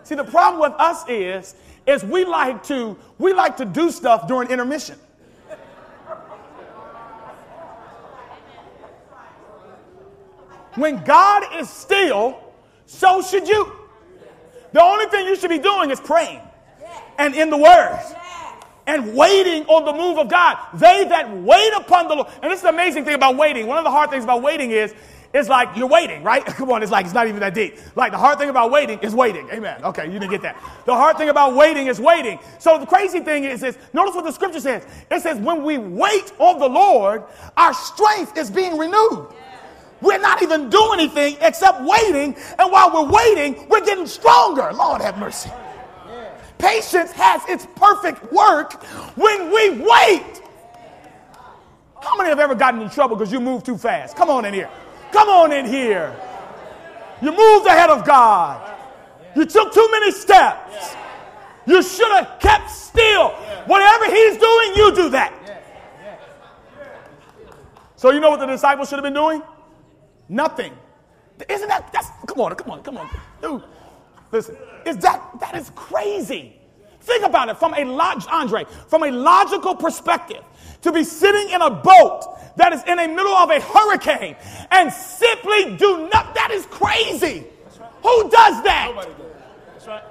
[0.05, 1.55] See, the problem with us is,
[1.87, 4.99] is we like to we like to do stuff during intermission.
[10.77, 12.39] When God is still,
[12.87, 13.73] so should you.
[14.73, 16.41] The only thing you should be doing is praying
[17.19, 17.99] and in the Word
[18.88, 20.57] and waiting on the move of God.
[20.74, 22.29] They that wait upon the Lord.
[22.42, 23.66] And this is the amazing thing about waiting.
[23.66, 24.94] One of the hard things about waiting is
[25.35, 26.44] it's like you're waiting, right?
[26.46, 27.77] Come on, it's like it's not even that deep.
[27.94, 29.46] Like the hard thing about waiting is waiting.
[29.51, 29.85] Amen.
[29.85, 30.57] Okay, you didn't get that.
[30.87, 32.38] The hard thing about waiting is waiting.
[32.59, 34.87] So the crazy thing is, is notice what the scripture says.
[35.11, 37.24] It says, when we wait on the Lord,
[37.59, 39.29] our strength is being renewed.
[40.01, 42.37] We're not even doing anything except waiting.
[42.59, 44.72] And while we're waiting, we're getting stronger.
[44.72, 45.51] Lord have mercy.
[46.59, 48.83] Patience has its perfect work
[49.16, 50.42] when we wait.
[52.01, 54.16] How many have ever gotten in trouble because you moved too fast?
[54.16, 54.71] Come on in here.
[55.12, 56.14] Come on in here.
[57.23, 58.77] You moved ahead of God.
[59.35, 60.97] You took too many steps.
[61.66, 63.31] You should have kept still.
[63.66, 65.35] Whatever He's doing, you do that.
[67.97, 69.42] So, you know what the disciples should have been doing?
[70.29, 70.73] Nothing.
[71.49, 73.11] Isn't that, that's, come on, come on, come on.
[73.42, 73.62] Dude,
[74.33, 76.55] listen, is that, that is crazy.
[77.01, 80.45] Think about it from a log, Andre, from a logical perspective.
[80.83, 84.37] To be sitting in a boat that is in the middle of a hurricane
[84.71, 87.47] and simply do not, that is crazy.
[87.81, 87.91] Right.
[88.03, 88.93] Who does that?
[88.95, 89.43] Nobody does.
[89.73, 90.03] That's right.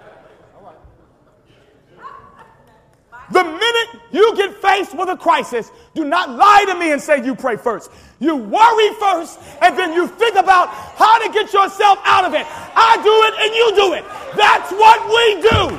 [3.32, 7.24] The minute you get faced with a crisis, do not lie to me and say
[7.24, 7.92] you pray first.
[8.20, 12.46] You worry first, and then you think about how to get yourself out of it.
[12.50, 14.04] I do it and you do it.
[14.36, 15.78] That's what we do.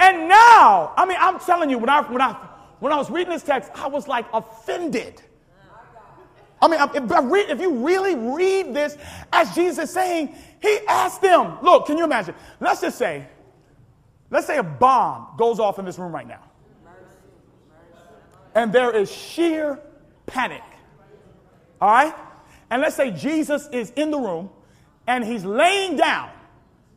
[0.00, 2.32] And now, I mean, I'm telling you, when I, when I,
[2.78, 5.22] when I was reading this text, I was like offended.
[6.60, 6.80] I mean,
[7.48, 8.96] if you really read this
[9.32, 12.34] as Jesus saying, he asked them, look, can you imagine?
[12.60, 13.26] Let's just say,
[14.30, 16.42] let's say a bomb goes off in this room right now.
[18.54, 19.78] And there is sheer
[20.26, 20.62] panic.
[21.80, 22.14] All right?
[22.70, 24.50] And let's say Jesus is in the room
[25.06, 26.30] and he's laying down,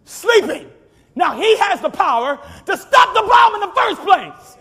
[0.06, 0.70] sleeping.
[1.16, 4.58] Now he has the power to stop the bomb in the first place.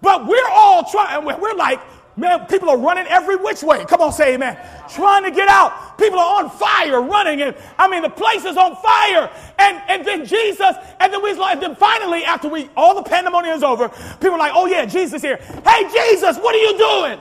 [0.00, 1.80] But we're all trying, we're like,
[2.16, 3.84] man, people are running every which way.
[3.84, 4.58] Come on, say amen.
[4.88, 5.98] Trying to get out.
[5.98, 7.42] People are on fire, running.
[7.42, 9.30] And I mean, the place is on fire.
[9.58, 13.56] And, and then Jesus, and then we like, then finally, after we, all the pandemonium
[13.56, 15.36] is over, people are like, oh yeah, Jesus here.
[15.66, 17.18] Hey, Jesus, what are you doing?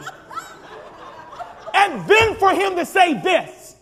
[1.74, 3.76] And then for him to say this,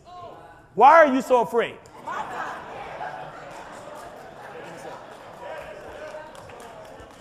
[0.75, 1.75] why are you so afraid?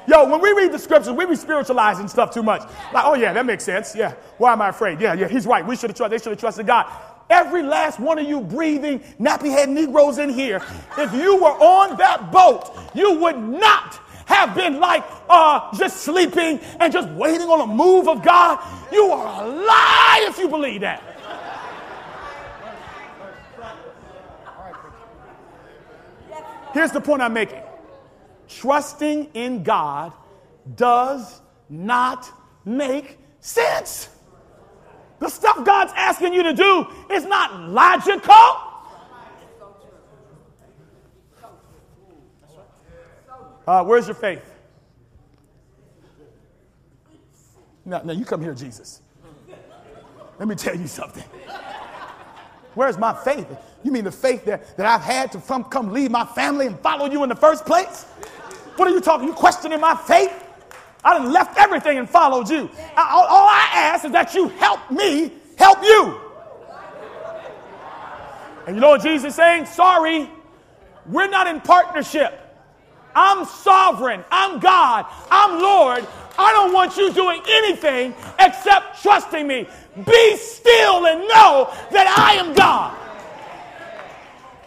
[0.06, 2.62] Yo, when we read the scriptures, we be spiritualizing stuff too much.
[2.92, 3.94] Like, oh yeah, that makes sense.
[3.94, 4.14] Yeah.
[4.38, 5.00] Why am I afraid?
[5.00, 5.66] Yeah, yeah, he's right.
[5.66, 6.90] We should have trusted, they should have trusted God.
[7.28, 10.60] Every last one of you breathing, nappy head Negroes in here,
[10.98, 16.58] if you were on that boat, you would not have been like uh, just sleeping
[16.80, 18.58] and just waiting on a move of God.
[18.90, 21.02] You are a lie if you believe that.
[26.72, 27.60] Here's the point I'm making
[28.58, 30.12] trusting in God
[30.76, 32.30] does not
[32.64, 34.08] make sense.
[35.18, 38.32] The stuff God's asking you to do is not logical.
[43.66, 44.44] Uh, where's your faith?
[47.84, 49.00] Now, now, you come here, Jesus.
[50.38, 51.24] Let me tell you something.
[52.74, 53.46] Where's my faith?
[53.82, 56.78] You mean the faith that, that I've had to from, come leave my family and
[56.80, 58.06] follow you in the first place?
[58.80, 59.28] What are you talking?
[59.28, 60.32] You questioning my faith?
[61.04, 62.70] I done left everything and followed you.
[62.96, 66.18] I, all, all I ask is that you help me help you.
[68.66, 69.66] And you know what Jesus is saying?
[69.66, 70.30] Sorry,
[71.04, 72.32] we're not in partnership.
[73.14, 74.24] I'm sovereign.
[74.30, 75.04] I'm God.
[75.30, 76.06] I'm Lord.
[76.38, 79.68] I don't want you doing anything except trusting me.
[80.06, 82.96] Be still and know that I am God.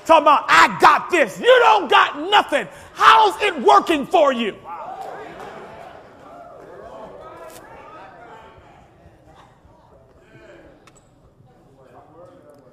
[0.05, 1.39] Talking about, I got this.
[1.39, 2.67] You don't got nothing.
[2.93, 4.55] How's it working for you?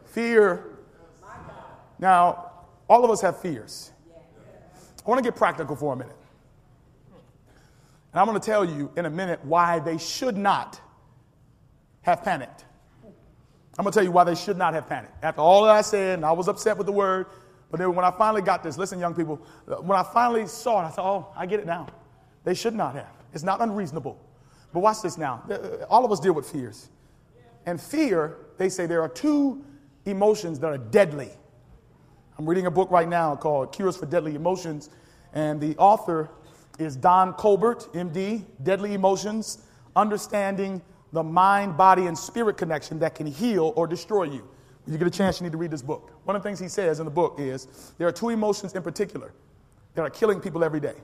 [0.07, 0.65] Fear.
[1.99, 2.53] Now,
[2.89, 3.93] all of us have fears.
[5.05, 6.17] I want to get practical for a minute.
[8.13, 10.81] And I'm going to tell you in a minute why they should not
[12.03, 12.65] have panicked.
[13.79, 15.23] I'm going to tell you why they should not have panicked.
[15.23, 17.27] After all that I said, and I was upset with the word,
[17.71, 20.83] but then when I finally got this, listen, young people, uh, when I finally saw
[20.83, 21.87] it, I said, oh, I get it now.
[22.45, 23.13] They should not have.
[23.33, 24.19] It's not unreasonable.
[24.73, 25.43] But watch this now.
[25.51, 26.89] Uh, all of us deal with fears.
[27.67, 29.65] And fear, they say there are two
[30.05, 31.31] emotions that are deadly.
[32.39, 34.89] I'm reading a book right now called Cures for Deadly Emotions,
[35.35, 36.31] and the author
[36.79, 39.59] is Don Colbert, MD, Deadly Emotions,
[39.95, 40.81] Understanding
[41.13, 44.49] the Mind, Body, and Spirit Connection that can heal or destroy you.
[44.91, 46.11] When you get a chance, you need to read this book.
[46.25, 48.83] One of the things he says in the book is there are two emotions in
[48.83, 49.33] particular
[49.95, 50.95] that are killing people every day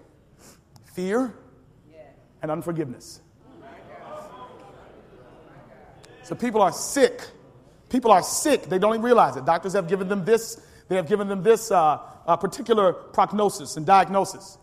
[0.86, 1.32] fear
[2.42, 3.20] and unforgiveness.
[6.24, 7.28] So people are sick.
[7.88, 8.64] People are sick.
[8.64, 9.44] They don't even realize it.
[9.44, 10.60] Doctors have given them this.
[10.88, 14.58] They have given them this uh, uh, particular prognosis and diagnosis.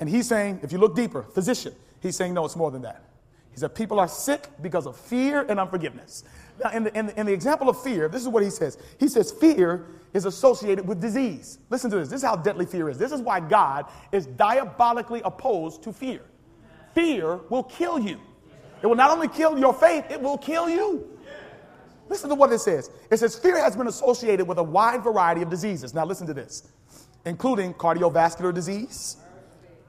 [0.00, 3.04] And he's saying, if you look deeper, physician, he's saying, no, it's more than that.
[3.52, 6.24] He said, people are sick because of fear and unforgiveness.
[6.62, 8.78] Now, in the, in, the, in the example of fear, this is what he says.
[9.00, 11.58] He says, fear is associated with disease.
[11.70, 12.08] Listen to this.
[12.08, 12.96] This is how deadly fear is.
[12.96, 16.20] This is why God is diabolically opposed to fear.
[16.94, 18.20] Fear will kill you.
[18.82, 21.08] It will not only kill your faith, it will kill you.
[22.08, 22.90] Listen to what it says.
[23.10, 25.94] It says, fear has been associated with a wide variety of diseases.
[25.94, 26.68] Now, listen to this,
[27.24, 29.16] including cardiovascular disease,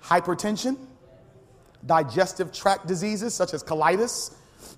[0.01, 0.77] hypertension,
[1.85, 4.33] digestive tract diseases such as colitis,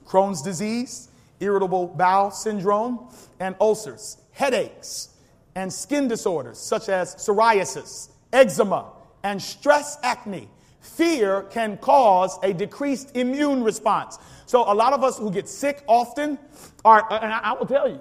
[0.06, 5.10] Crohn's disease, irritable bowel syndrome, and ulcers, headaches,
[5.56, 8.92] and skin disorders such as psoriasis, eczema,
[9.24, 10.50] and stress acne.
[10.82, 14.18] Fear can cause a decreased immune response.
[14.46, 16.40] So, a lot of us who get sick often
[16.86, 18.00] are, and I will tell you,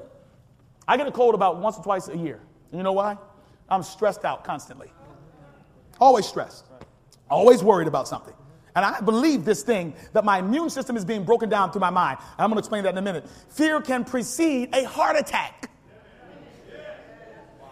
[0.87, 2.41] I get a cold about once or twice a year.
[2.73, 3.17] You know why?
[3.69, 4.93] I'm stressed out constantly.
[6.01, 6.67] Always stressed.
[7.29, 8.35] Always worried about something.
[8.77, 11.91] And I believe this thing that my immune system is being broken down through my
[11.91, 12.19] mind.
[12.21, 13.27] And I'm going to explain that in a minute.
[13.49, 15.71] Fear can precede a heart attack.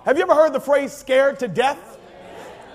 [0.07, 1.99] Have you ever heard the phrase scared to death?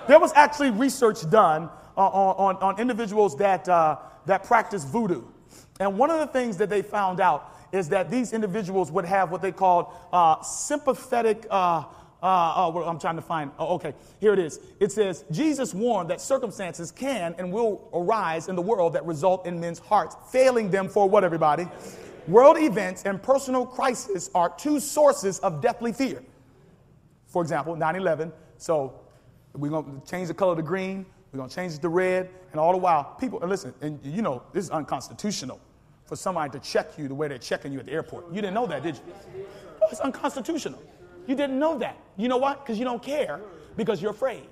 [0.06, 5.22] There was actually research done on, on, on individuals that, uh, that practice voodoo.
[5.80, 9.30] And one of the things that they found out is that these individuals would have
[9.32, 11.46] what they called uh, sympathetic.
[12.22, 13.50] Uh, oh, I'm trying to find.
[13.58, 14.60] Oh, okay, here it is.
[14.78, 19.46] It says Jesus warned that circumstances can and will arise in the world that result
[19.46, 21.66] in men's hearts failing them for what, everybody?
[22.28, 26.22] World events and personal crisis are two sources of deathly fear.
[27.26, 28.32] For example, 9 11.
[28.58, 29.00] So
[29.54, 32.28] we're going to change the color to green, we're going to change it to red,
[32.52, 35.58] and all the while, people, and listen, and you know, this is unconstitutional
[36.04, 38.26] for somebody to check you the way they're checking you at the airport.
[38.28, 39.02] You didn't know that, did you?
[39.82, 40.82] Oh, it's unconstitutional.
[41.26, 41.96] You didn't know that.
[42.16, 42.64] You know what?
[42.64, 43.40] Because you don't care,
[43.76, 44.46] because you're afraid.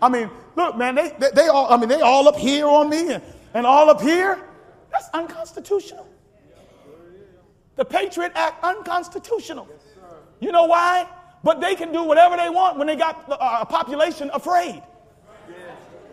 [0.00, 2.88] I mean, look, man, they, they, they, all, I mean, they all up here on
[2.88, 3.22] me and,
[3.54, 4.38] and all up here.
[4.92, 6.08] That's unconstitutional.
[7.76, 9.68] The Patriot Act, unconstitutional.
[10.40, 11.08] You know why?
[11.42, 14.82] But they can do whatever they want when they got uh, a population afraid.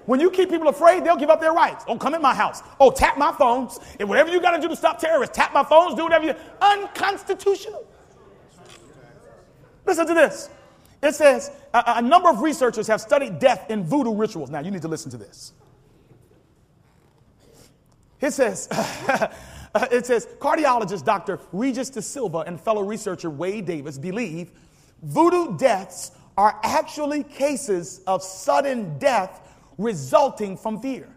[0.06, 1.84] When you keep people afraid, they'll give up their rights.
[1.88, 2.62] Oh, come in my house.
[2.80, 3.80] Oh, tap my phones.
[4.00, 6.36] And whatever you got to do to stop terrorists, tap my phones, do whatever you.
[6.62, 7.86] Unconstitutional.
[9.86, 10.50] Listen to this.
[11.02, 14.50] It says a, a number of researchers have studied death in voodoo rituals.
[14.50, 15.54] Now, you need to listen to this.
[18.22, 19.28] It says, uh,
[19.92, 21.40] it says, cardiologist Dr.
[21.52, 24.52] Regis De Silva and fellow researcher Wade Davis believe
[25.04, 29.42] voodoo deaths are actually cases of sudden death
[29.78, 31.10] resulting from fear.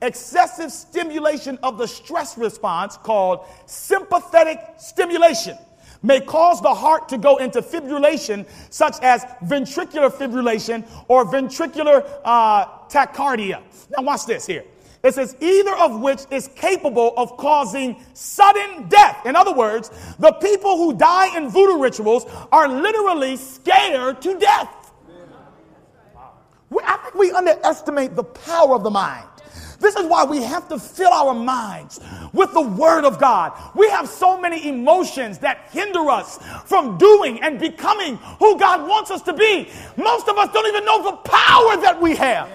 [0.00, 5.58] Excessive stimulation of the stress response, called sympathetic stimulation,
[6.02, 12.66] may cause the heart to go into fibrillation, such as ventricular fibrillation or ventricular uh,
[12.88, 13.62] tachycardia.
[13.96, 14.64] Now, watch this here.
[15.02, 19.24] It says, either of which is capable of causing sudden death.
[19.26, 24.74] In other words, the people who die in voodoo rituals are literally scared to death.
[26.84, 29.26] I think we underestimate the power of the mind.
[29.80, 32.00] This is why we have to fill our minds
[32.32, 33.52] with the Word of God.
[33.76, 39.10] We have so many emotions that hinder us from doing and becoming who God wants
[39.10, 39.68] us to be.
[39.96, 42.50] Most of us don't even know the power that we have.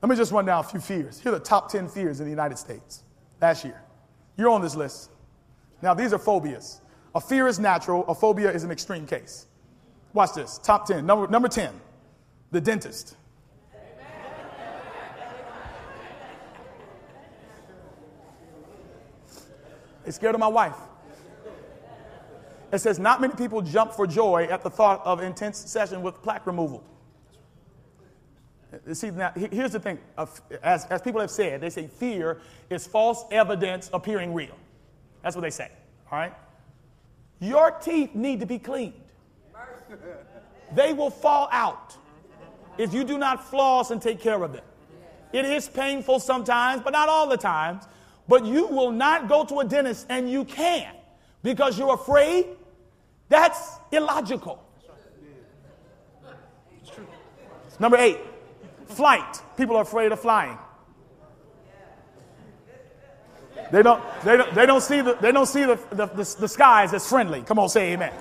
[0.00, 1.20] Let me just run down a few fears.
[1.20, 3.04] Here are the top 10 fears in the United States
[3.40, 3.80] last year.
[4.36, 5.10] You're on this list.
[5.80, 6.80] Now, these are phobias.
[7.14, 9.46] A fear is natural, a phobia is an extreme case.
[10.12, 10.58] Watch this.
[10.58, 11.06] Top 10.
[11.06, 11.72] Number, number 10,
[12.50, 13.16] the dentist.
[20.04, 20.76] It's scared of my wife.
[22.72, 26.22] It says, not many people jump for joy at the thought of intense session with
[26.22, 26.82] plaque removal.
[28.94, 29.98] See, now, here's the thing.
[30.62, 32.40] As, as people have said, they say fear
[32.70, 34.56] is false evidence appearing real.
[35.22, 35.70] That's what they say.
[36.10, 36.32] All right?
[37.40, 38.94] Your teeth need to be cleaned.
[40.74, 41.96] They will fall out
[42.78, 44.64] if you do not floss and take care of them.
[45.32, 47.84] It is painful sometimes, but not all the times.
[48.28, 50.94] But you will not go to a dentist and you can
[51.42, 52.46] because you're afraid.
[53.28, 54.62] That's illogical.
[57.80, 58.18] Number eight,
[58.86, 59.42] flight.
[59.56, 60.58] People are afraid of flying.
[63.72, 66.48] They don't, they don't, they don't see, the, they don't see the, the, the, the
[66.48, 67.42] skies as friendly.
[67.42, 68.12] Come on, say amen.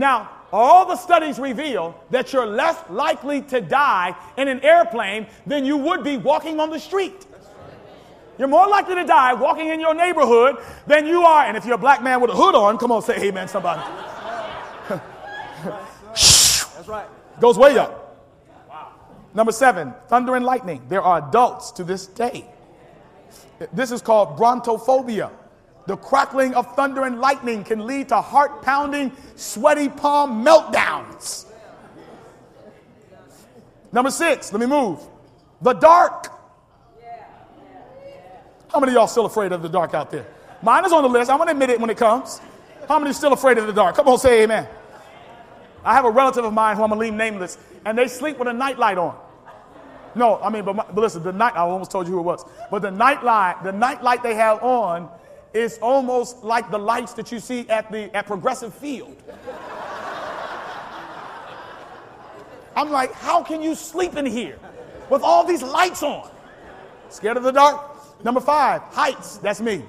[0.00, 5.66] Now, all the studies reveal that you're less likely to die in an airplane than
[5.66, 7.26] you would be walking on the street.
[8.38, 11.44] You're more likely to die walking in your neighborhood than you are.
[11.44, 13.82] And if you're a black man with a hood on, come on, say amen, somebody.
[16.14, 17.06] That's right.
[17.38, 18.16] Goes way up.
[19.34, 20.80] Number seven, thunder and lightning.
[20.88, 22.46] There are adults to this day.
[23.74, 25.30] This is called brontophobia.
[25.90, 31.46] The crackling of thunder and lightning can lead to heart pounding, sweaty palm meltdowns.
[33.90, 35.00] Number six, let me move.
[35.62, 36.28] The dark.
[38.72, 40.28] How many of y'all still afraid of the dark out there?
[40.62, 41.28] Mine is on the list.
[41.28, 42.40] I'm going to admit it when it comes.
[42.86, 43.96] How many still afraid of the dark?
[43.96, 44.68] Come on, say amen.
[45.84, 48.38] I have a relative of mine who I'm going to leave nameless, and they sleep
[48.38, 49.18] with a nightlight on.
[50.14, 52.24] No, I mean, but, my, but listen, the night, I almost told you who it
[52.24, 52.44] was.
[52.70, 55.10] But the night light, the night light they have on
[55.52, 59.16] is almost like the lights that you see at the at Progressive Field.
[62.76, 64.58] I'm like, how can you sleep in here
[65.10, 66.30] with all these lights on?
[67.08, 68.24] Scared of the dark?
[68.24, 69.38] Number five, heights.
[69.38, 69.84] That's me.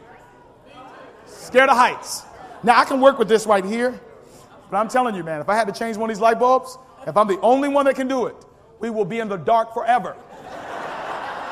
[1.25, 2.23] Scared of heights.
[2.63, 3.99] Now I can work with this right here,
[4.69, 6.77] but I'm telling you, man, if I had to change one of these light bulbs,
[7.07, 8.35] if I'm the only one that can do it,
[8.79, 10.15] we will be in the dark forever.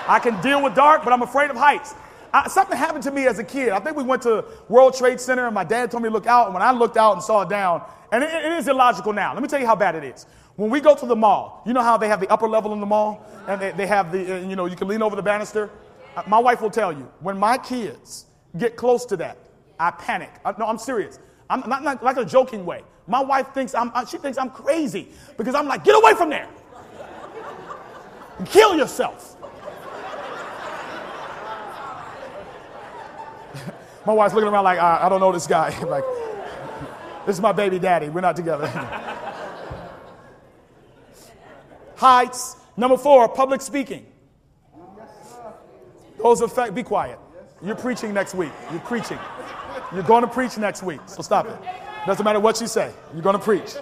[0.08, 1.94] I can deal with dark, but I'm afraid of heights.
[2.34, 3.70] I, something happened to me as a kid.
[3.70, 6.28] I think we went to World Trade Center and my dad told me to look
[6.28, 6.46] out.
[6.46, 9.34] And when I looked out and saw it down, and it, it is illogical now.
[9.34, 10.26] Let me tell you how bad it is.
[10.56, 12.80] When we go to the mall, you know how they have the upper level in
[12.80, 13.26] the mall?
[13.48, 15.70] And they, they have the, uh, you know, you can lean over the banister.
[16.16, 18.26] Uh, my wife will tell you, when my kids
[18.58, 19.38] get close to that,
[19.80, 20.32] I panic.
[20.44, 21.20] I, no, I'm serious.
[21.50, 22.84] I'm not, not like a joking way.
[23.08, 25.08] My wife thinks I'm, uh, she thinks I'm crazy
[25.38, 26.48] because I'm like, get away from there.
[28.46, 29.29] Kill yourself.
[34.10, 35.70] My wife's looking around like, I, I don't know this guy.
[35.84, 36.04] like,
[37.28, 38.10] this is my baby daddy.
[38.10, 38.66] We're not together.
[41.96, 42.56] Heights.
[42.76, 44.08] Number four, public speaking.
[46.18, 47.20] Those affect, be quiet.
[47.62, 48.50] You're preaching next week.
[48.72, 49.20] You're preaching.
[49.94, 51.02] You're going to preach next week.
[51.06, 51.56] So stop it.
[52.08, 52.92] Doesn't matter what you say.
[53.14, 53.76] You're going to preach.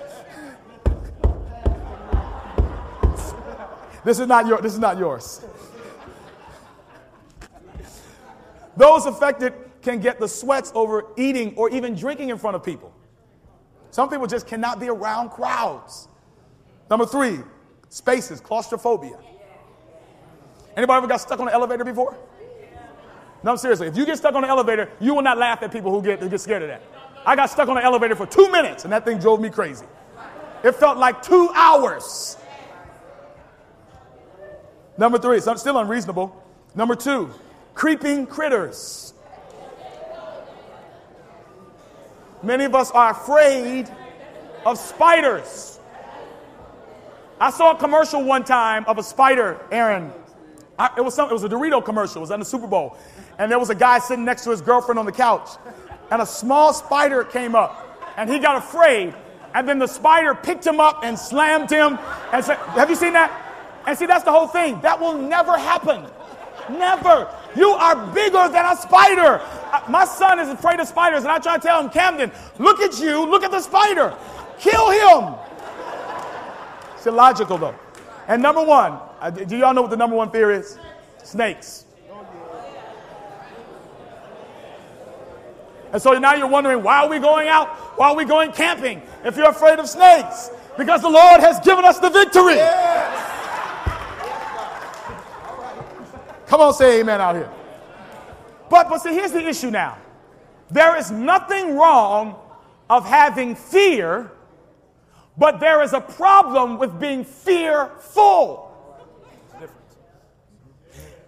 [4.04, 5.46] This is not your, this is not yours.
[8.76, 9.54] Those affected
[9.88, 12.94] can get the sweats over eating or even drinking in front of people.
[13.92, 16.10] Some people just cannot be around crowds.
[16.90, 17.40] Number three,
[17.90, 19.18] spaces, claustrophobia.
[20.76, 22.18] Anybody ever got stuck on an elevator before?
[23.44, 23.88] No, seriously.
[23.88, 26.20] If you get stuck on an elevator, you will not laugh at people who get,
[26.20, 26.82] who get scared of that.
[27.26, 29.86] I got stuck on an elevator for two minutes, and that thing drove me crazy.
[30.64, 32.38] It felt like two hours.
[34.98, 36.44] Number three, it's still unreasonable.
[36.76, 37.34] Number two,
[37.74, 39.14] creeping critters.
[42.44, 43.90] Many of us are afraid
[44.66, 45.80] of spiders.
[47.40, 50.12] I saw a commercial one time of a spider, Aaron.
[50.80, 52.18] I, it was some, it was a Dorito commercial.
[52.18, 52.98] It was on the Super Bowl,
[53.38, 55.50] and there was a guy sitting next to his girlfriend on the couch,
[56.12, 59.16] and a small spider came up, and he got afraid,
[59.54, 61.98] and then the spider picked him up and slammed him,
[62.32, 63.32] and said, "Have you seen that?"
[63.88, 64.82] And see, that's the whole thing.
[64.82, 66.06] That will never happen.
[66.70, 67.34] Never.
[67.58, 69.41] You are bigger than a spider.
[69.41, 72.80] Uh, my son is afraid of spiders, and I try to tell him, Camden, look
[72.80, 74.16] at you, look at the spider,
[74.60, 75.34] kill him.
[76.95, 77.76] It's illogical, though.
[78.28, 80.78] And number one, uh, do y'all know what the number one fear is?
[81.24, 81.86] Snakes.
[85.91, 87.70] And so now you're wondering, why are we going out?
[87.97, 90.51] Why are we going camping if you're afraid of snakes?
[90.78, 92.55] Because the Lord has given us the victory.
[92.55, 93.37] Yes.
[96.48, 97.52] Come on, say amen out here.
[98.70, 99.98] But, but see, here's the issue now.
[100.70, 102.36] There is nothing wrong
[102.89, 104.32] of having fear,
[105.38, 108.64] but there is a problem with being fearful.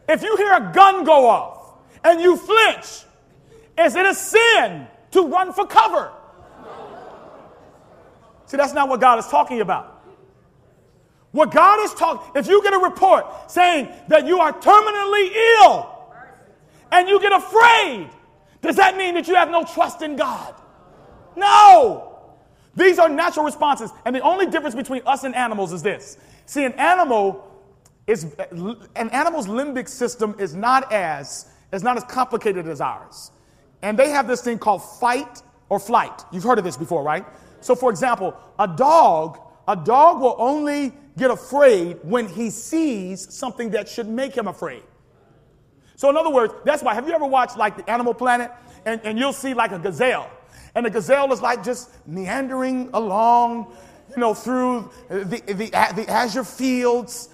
[0.08, 3.04] If you hear a gun go off and you flinch,
[3.78, 6.12] is it a sin to run for cover?
[8.48, 9.99] See, that's not what God is talking about.
[11.32, 15.96] What God is talking, if you get a report saying that you are terminally ill
[16.92, 18.10] and you get afraid,
[18.62, 20.56] does that mean that you have no trust in God?
[21.36, 22.18] No.
[22.76, 23.92] These are natural responses.
[24.06, 26.18] And the only difference between us and animals is this.
[26.46, 27.46] See, an animal
[28.08, 28.36] is
[28.96, 33.32] an animal's limbic system is not as is not as complicated as ours.
[33.84, 36.24] And they have this thing called fight or flight.
[36.32, 37.26] You've heard of this before, right?
[37.62, 39.40] So for example, a dog,
[39.70, 44.82] a dog will only get afraid when he sees something that should make him afraid.
[45.96, 46.96] So, in other words, that's why.
[46.96, 48.52] Have you ever watched like the Animal Planet?
[48.86, 50.32] And, and you'll see like a gazelle.
[50.74, 53.72] And the gazelle is like just meandering along,
[54.10, 57.30] you know, through the, the, the azure fields.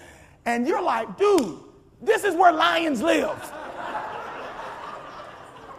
[0.46, 1.60] And you're like, dude,
[2.02, 3.30] this is where lions live.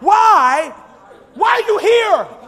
[0.00, 0.72] Why?
[1.34, 2.45] Why are you here?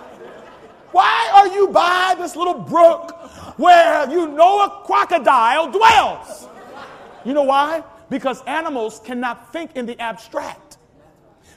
[0.92, 3.18] Why are you by this little brook
[3.58, 6.48] where you know a crocodile dwells.
[7.24, 7.82] You know why?
[8.08, 10.78] Because animals cannot think in the abstract.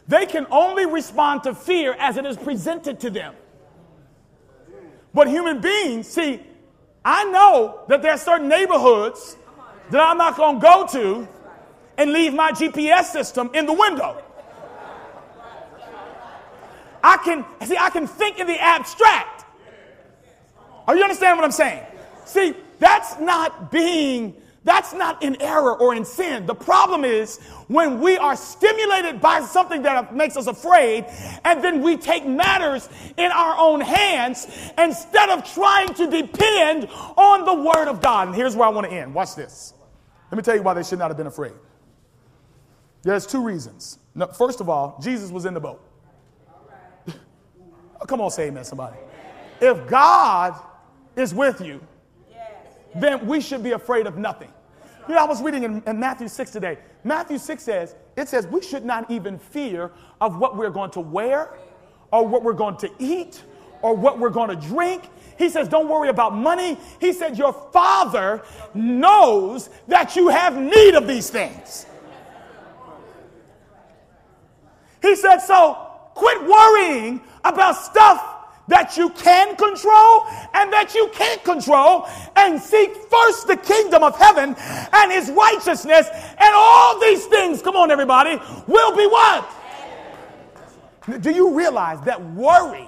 [0.07, 3.35] They can only respond to fear as it is presented to them.
[5.13, 6.41] But human beings, see,
[7.05, 9.37] I know that there are certain neighborhoods
[9.91, 11.27] that I'm not going to go to
[11.97, 14.23] and leave my GPS system in the window.
[17.03, 19.45] I can see I can think in the abstract.
[20.87, 21.83] Are you understand what I'm saying?
[22.25, 26.45] See, that's not being, that's not in error or in sin.
[26.45, 31.05] The problem is when we are stimulated by something that makes us afraid,
[31.45, 34.47] and then we take matters in our own hands
[34.77, 38.29] instead of trying to depend on the Word of God.
[38.29, 39.13] And here's where I want to end.
[39.13, 39.73] Watch this.
[40.31, 41.53] Let me tell you why they should not have been afraid.
[43.03, 43.99] There's two reasons.
[44.37, 45.90] first of all, Jesus was in the boat.
[48.01, 48.97] Oh, come on, say amen, somebody.
[49.59, 50.59] If God
[51.15, 51.85] is with you,
[52.95, 54.51] then we should be afraid of nothing.
[55.07, 56.77] You know, I was reading in, in, Matthew 6 today.
[57.03, 60.99] Matthew 6 says, it says we should not even fear of what we're going to
[60.99, 61.49] wear
[62.11, 63.41] or what we're going to eat
[63.81, 65.03] or what we're going to drink.
[65.37, 66.77] He says, don't worry about money.
[66.99, 68.43] He said, your father
[68.73, 71.87] knows that you have need of these things.
[75.01, 78.27] He said, so quit worrying about stuff
[78.67, 82.07] that you can control and that you can't control,
[82.37, 84.55] and seek first the kingdom of heaven
[84.93, 89.49] and his righteousness, and all these things, come on, everybody, will be what?
[91.21, 92.87] Do you realize that worry,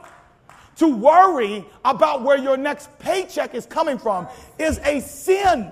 [0.78, 5.70] to worry about where your next paycheck is coming from, is a sin?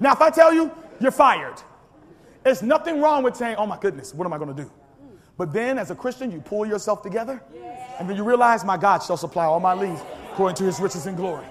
[0.00, 0.70] Now, if I tell you,
[1.00, 1.60] you're fired.
[2.42, 4.70] There's nothing wrong with saying, oh my goodness, what am I going to do?
[5.38, 7.42] But then, as a Christian, you pull yourself together,
[7.98, 10.00] and then you realize, my God shall supply all my needs
[10.32, 11.46] according to his riches and glory.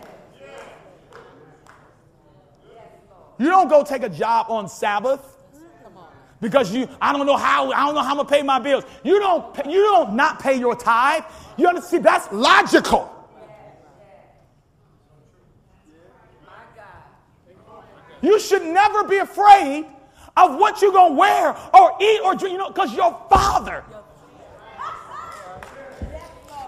[3.38, 5.42] You don't go take a job on Sabbath
[6.42, 8.84] because you I don't know how I don't know how I'm gonna pay my bills.
[9.04, 11.24] You don't you don't not pay your tithe.
[11.58, 12.04] You understand?
[12.04, 13.10] That's logical.
[18.22, 19.86] You should never be afraid
[20.38, 23.84] of what you're gonna wear or eat or drink, you know, because your father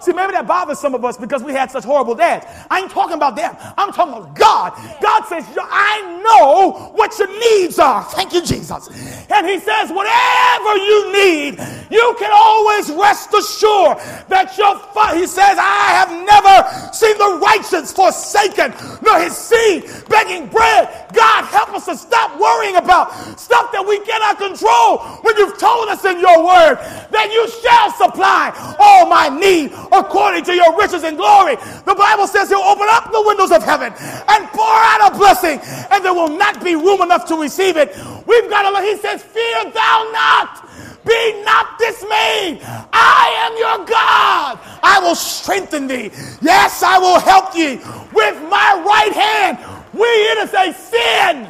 [0.04, 2.46] See, maybe that bothers some of us because we had such horrible dads.
[2.70, 3.56] I ain't talking about them.
[3.78, 4.74] I'm talking about God.
[5.02, 8.04] God says, I know what your needs are.
[8.04, 8.90] Thank you, Jesus.
[9.32, 13.98] And He says, whatever you need, you can always rest assured
[14.28, 19.90] that your father, He says, I have never seen the righteous forsaken, nor his seed
[20.10, 21.08] begging bread.
[21.14, 25.90] God, help us to stop worrying about stuff that we cannot control when you've told
[25.90, 26.76] us in your word
[27.12, 31.56] that you shall supply all my need according to your riches and glory.
[31.86, 35.60] The Bible says he'll open up the windows of heaven and pour out a blessing,
[35.92, 37.96] and there will not be room enough to receive it.
[38.26, 40.70] We've got to, he says, Fear thou not.
[41.06, 42.62] Be not dismayed.
[42.64, 44.60] I am your God.
[44.82, 46.12] I will strengthen thee.
[46.42, 47.76] Yes, I will help thee
[48.14, 49.58] with my right hand.
[49.94, 51.48] We here to say sin.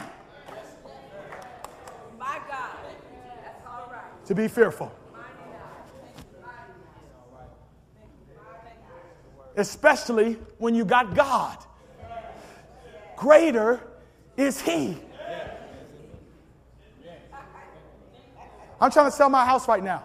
[2.17, 2.71] My God.
[3.43, 4.25] That's all right.
[4.25, 4.91] To be fearful.
[9.55, 11.57] Especially when you got God.
[13.15, 13.81] Greater
[14.37, 14.97] is He.
[18.81, 20.03] I'm trying to sell my house right now,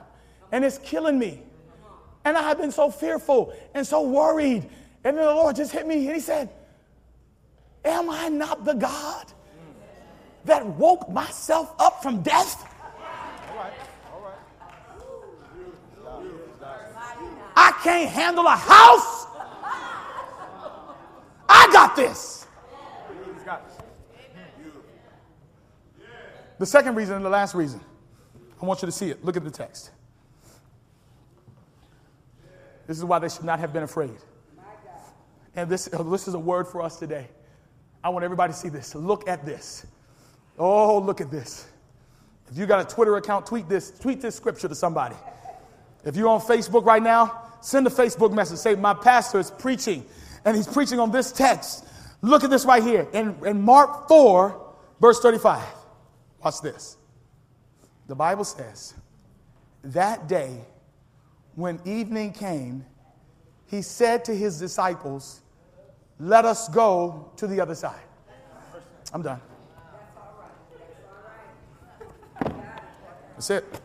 [0.52, 1.42] and it's killing me.
[2.24, 4.68] And I have been so fearful and so worried.
[5.04, 6.50] And then the Lord just hit me, and He said,
[7.84, 9.26] Am I not the God
[10.44, 12.64] that woke myself up from death?
[17.56, 19.17] I can't handle a house
[21.48, 22.46] I got this.
[26.58, 27.80] The second reason and the last reason,
[28.60, 29.24] I want you to see it.
[29.24, 29.90] Look at the text.
[32.86, 34.16] This is why they should not have been afraid.
[35.54, 37.28] And this, uh, this is a word for us today.
[38.02, 38.94] I want everybody to see this.
[38.94, 39.86] Look at this.
[40.58, 41.68] Oh, look at this.
[42.50, 45.16] If you got a Twitter account, tweet this, tweet this scripture to somebody.
[46.04, 48.58] If you're on Facebook right now, send a Facebook message.
[48.58, 50.04] Say, My pastor is preaching
[50.48, 51.84] and he's preaching on this text.
[52.22, 55.62] Look at this right here in, in Mark 4, verse 35.
[56.42, 56.96] Watch this.
[58.06, 58.94] The Bible says,
[59.84, 60.64] That day,
[61.54, 62.86] when evening came,
[63.66, 65.42] he said to his disciples,
[66.18, 68.00] Let us go to the other side.
[69.12, 69.42] I'm done.
[72.40, 73.80] That's it.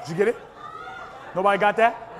[0.00, 0.36] Did you get it?
[1.34, 2.11] Nobody got that?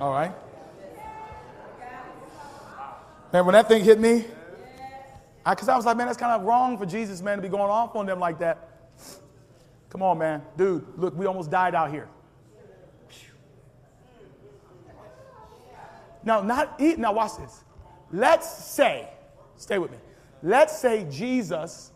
[0.00, 0.32] All right.
[3.32, 4.24] Man, when that thing hit me,
[5.48, 7.48] because I, I was like, man, that's kind of wrong for Jesus, man, to be
[7.48, 8.68] going off on them like that.
[9.90, 10.42] Come on, man.
[10.56, 12.08] Dude, look, we almost died out here.
[16.24, 16.98] Now, not eat.
[16.98, 17.64] now watch this.
[18.12, 19.08] Let's say,
[19.56, 19.98] stay with me.
[20.42, 21.92] Let's say Jesus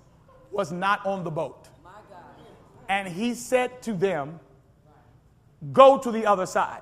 [0.51, 1.69] was not on the boat.
[2.89, 4.41] And he said to them,
[5.73, 6.81] Go to the other side.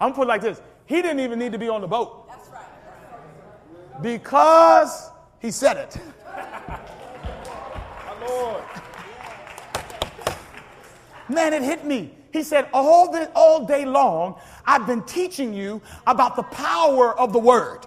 [0.00, 0.60] I'm put it like this.
[0.86, 2.26] He didn't even need to be on the boat.
[2.28, 4.02] That's right.
[4.02, 5.96] Because he said it.
[6.24, 8.64] My Lord.
[11.28, 12.14] Man, it hit me.
[12.32, 17.32] He said, all, this, all day long, I've been teaching you about the power of
[17.32, 17.80] the word.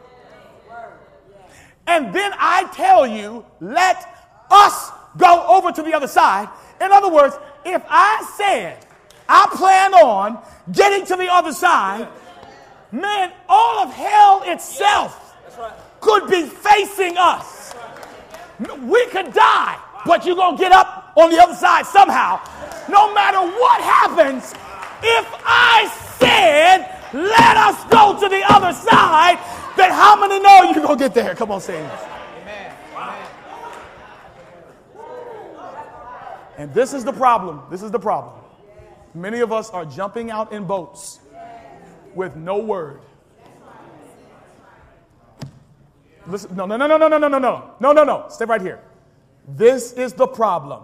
[1.87, 4.07] And then I tell you, let
[4.49, 6.47] us go over to the other side.
[6.79, 7.35] In other words,
[7.65, 8.85] if I said,
[9.27, 12.07] I plan on getting to the other side,
[12.91, 15.35] man, all of hell itself
[16.01, 17.73] could be facing us.
[18.81, 22.39] We could die, but you're going to get up on the other side somehow.
[22.89, 24.53] No matter what happens,
[25.01, 25.87] if I
[26.19, 29.39] said, let us go to the other side,
[29.75, 31.35] then how many know you're going to get there?
[31.35, 31.89] Come on, this.
[36.57, 37.61] And this is the problem.
[37.71, 38.42] This is the problem.
[39.15, 41.19] Many of us are jumping out in boats
[42.15, 43.01] with no word.
[46.25, 48.25] Listen, no, no, no, no, no, no, no, no, no, no, no.
[48.29, 48.79] Stay right here.
[49.47, 50.83] This is the problem.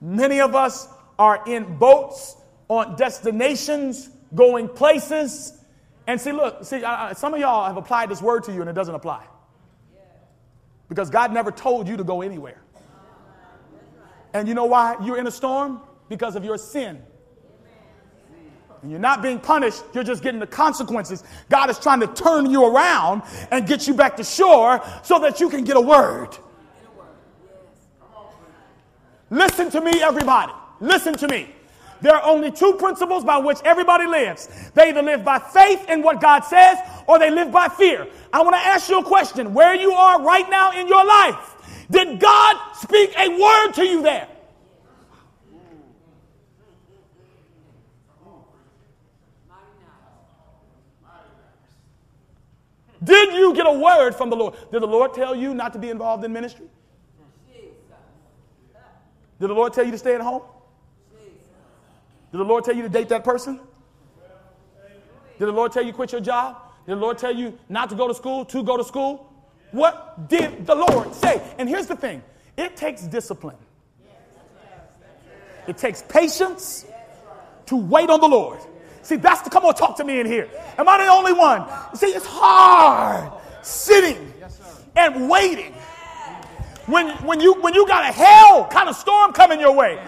[0.00, 0.88] Many of us
[1.18, 2.36] are in boats
[2.68, 5.58] on destinations, going places.
[6.06, 8.70] And see, look, see, uh, some of y'all have applied this word to you and
[8.70, 9.24] it doesn't apply.
[10.88, 12.60] Because God never told you to go anywhere.
[14.32, 15.80] And you know why you're in a storm?
[16.08, 17.02] Because of your sin.
[18.84, 21.24] And you're not being punished, you're just getting the consequences.
[21.48, 25.40] God is trying to turn you around and get you back to shore so that
[25.40, 26.36] you can get a word.
[29.30, 30.52] Listen to me, everybody.
[30.80, 31.48] Listen to me.
[32.02, 34.50] There are only two principles by which everybody lives.
[34.74, 36.76] They either live by faith in what God says
[37.06, 38.06] or they live by fear.
[38.34, 39.54] I want to ask you a question.
[39.54, 44.02] Where you are right now in your life, did God speak a word to you
[44.02, 44.28] there?
[53.04, 54.54] Did you get a word from the Lord?
[54.72, 56.66] Did the Lord tell you not to be involved in ministry?
[59.40, 60.42] Did the Lord tell you to stay at home?
[62.32, 63.60] Did the Lord tell you to date that person?
[65.38, 66.56] Did the Lord tell you to quit your job?
[66.86, 69.32] Did the Lord tell you not to go to school, to go to school?
[69.72, 71.42] What did the Lord say?
[71.58, 72.22] And here's the thing
[72.56, 73.56] it takes discipline,
[75.66, 76.86] it takes patience
[77.66, 78.60] to wait on the Lord.
[79.04, 80.48] See, that's the come on, talk to me in here.
[80.78, 81.66] Am I the only one?
[81.94, 83.30] See, it's hard
[83.62, 84.32] sitting
[84.96, 85.74] and waiting
[86.86, 90.02] when, when, you, when you got a hell kind of storm coming your way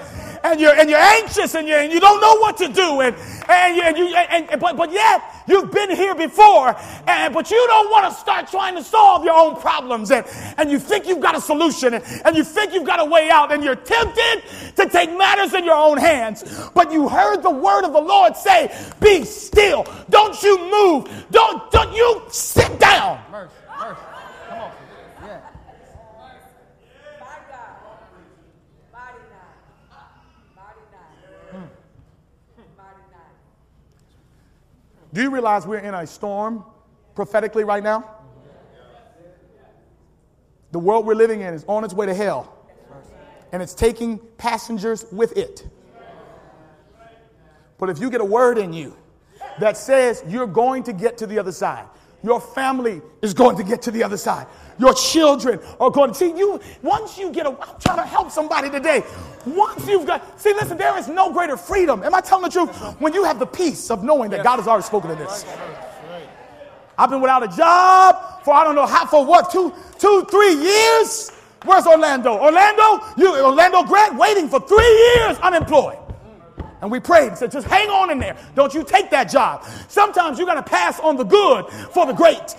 [0.52, 3.00] and you're, and you're anxious and you, and you don't know what to do.
[3.00, 3.16] And,
[3.48, 6.76] and, you, and, you, and, and, but, but yet you've been here before,
[7.06, 10.10] and, but you don't want to start trying to solve your own problems.
[10.10, 10.24] And,
[10.56, 13.30] and you think you've got a solution and, and you think you've got a way
[13.30, 14.42] out, and you're tempted
[14.76, 16.44] to take matters in your own hands.
[16.74, 19.86] But you heard the word of the Lord say, Be still.
[20.10, 21.26] Don't you move.
[21.30, 23.20] Don't, don't you sit down.
[23.30, 24.00] Mercy, mercy.
[35.16, 36.62] Do you realize we're in a storm
[37.14, 38.16] prophetically right now?
[40.72, 42.54] The world we're living in is on its way to hell,
[43.50, 45.66] and it's taking passengers with it.
[47.78, 48.94] But if you get a word in you
[49.58, 51.86] that says you're going to get to the other side,
[52.22, 54.46] your family is going to get to the other side.
[54.78, 56.60] Your children are going to see you.
[56.82, 59.02] Once you get a, I'm trying to help somebody today.
[59.46, 62.02] Once you've got, see, listen, there is no greater freedom.
[62.02, 62.76] Am I telling the truth?
[63.00, 65.44] When you have the peace of knowing that God has already spoken to this.
[66.98, 70.54] I've been without a job for I don't know how, for what, two, two, three
[70.54, 71.30] years?
[71.64, 72.38] Where's Orlando?
[72.38, 75.98] Orlando, you, Orlando Grant waiting for three years unemployed.
[76.80, 78.36] And we prayed and said, just hang on in there.
[78.54, 79.64] Don't you take that job.
[79.88, 82.54] Sometimes you got to pass on the good for the great.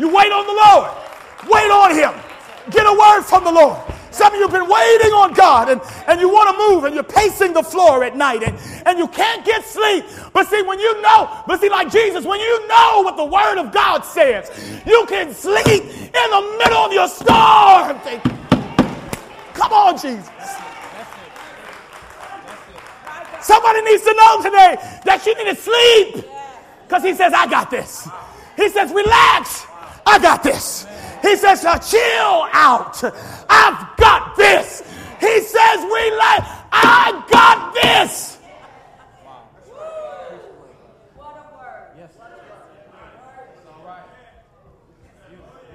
[0.00, 0.90] You wait on the Lord.
[1.46, 2.18] Wait on Him.
[2.70, 3.78] Get a word from the Lord.
[4.10, 6.94] Some of you have been waiting on God and, and you want to move and
[6.94, 10.04] you're pacing the floor at night and, and you can't get sleep.
[10.32, 13.58] But see, when you know, but see, like Jesus, when you know what the Word
[13.58, 14.50] of God says,
[14.86, 18.00] you can sleep in the middle of your storm.
[19.52, 20.30] Come on, Jesus.
[23.42, 26.24] Somebody needs to know today that you need to sleep
[26.88, 28.08] because he says, I got this.
[28.56, 29.66] He says, relax.
[30.10, 30.86] I got this.
[31.22, 33.00] He says, chill out.
[33.48, 34.82] I've got this.
[35.20, 36.48] He says, relax.
[36.72, 38.38] I got this.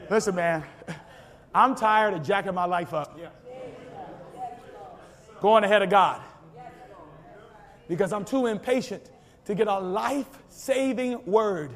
[0.10, 0.64] Listen, man,
[1.54, 3.18] I'm tired of jacking my life up.
[5.40, 6.22] Going ahead of God
[7.88, 9.10] because I'm too impatient
[9.46, 11.72] to get a life saving word.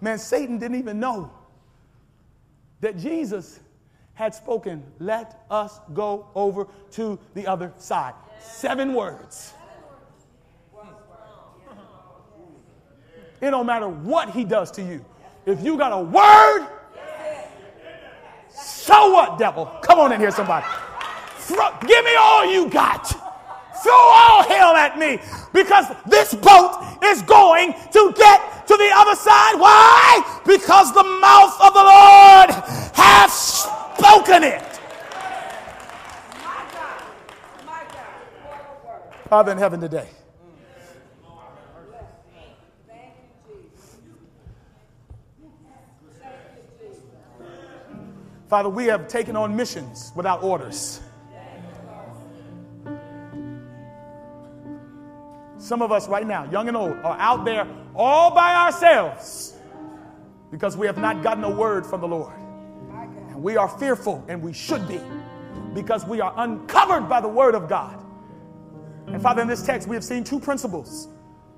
[0.00, 1.30] Man, Satan didn't even know
[2.80, 3.60] that Jesus
[4.14, 8.14] had spoken, Let us go over to the other side.
[8.40, 9.52] Seven words.
[13.40, 15.04] It don't matter what he does to you.
[15.44, 16.66] If you got a word,
[18.50, 19.66] so what, devil?
[19.82, 20.66] Come on in here, somebody.
[21.48, 23.25] Give me all you got.
[23.86, 25.20] Throw all hell at me
[25.52, 29.60] because this boat is going to get to the other side.
[29.60, 30.40] Why?
[30.44, 32.50] Because the mouth of the Lord
[32.96, 34.80] has spoken it.
[39.28, 40.08] Father in heaven today.
[48.48, 51.00] Father, we have taken on missions without orders.
[55.66, 59.54] Some of us right now, young and old, are out there all by ourselves
[60.52, 62.32] because we have not gotten a word from the Lord.
[63.30, 65.00] And we are fearful, and we should be,
[65.74, 68.00] because we are uncovered by the word of God.
[69.08, 71.08] And Father, in this text, we have seen two principles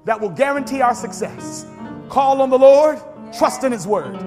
[0.06, 1.66] that will guarantee our success
[2.08, 2.98] call on the Lord,
[3.36, 4.18] trust in His word.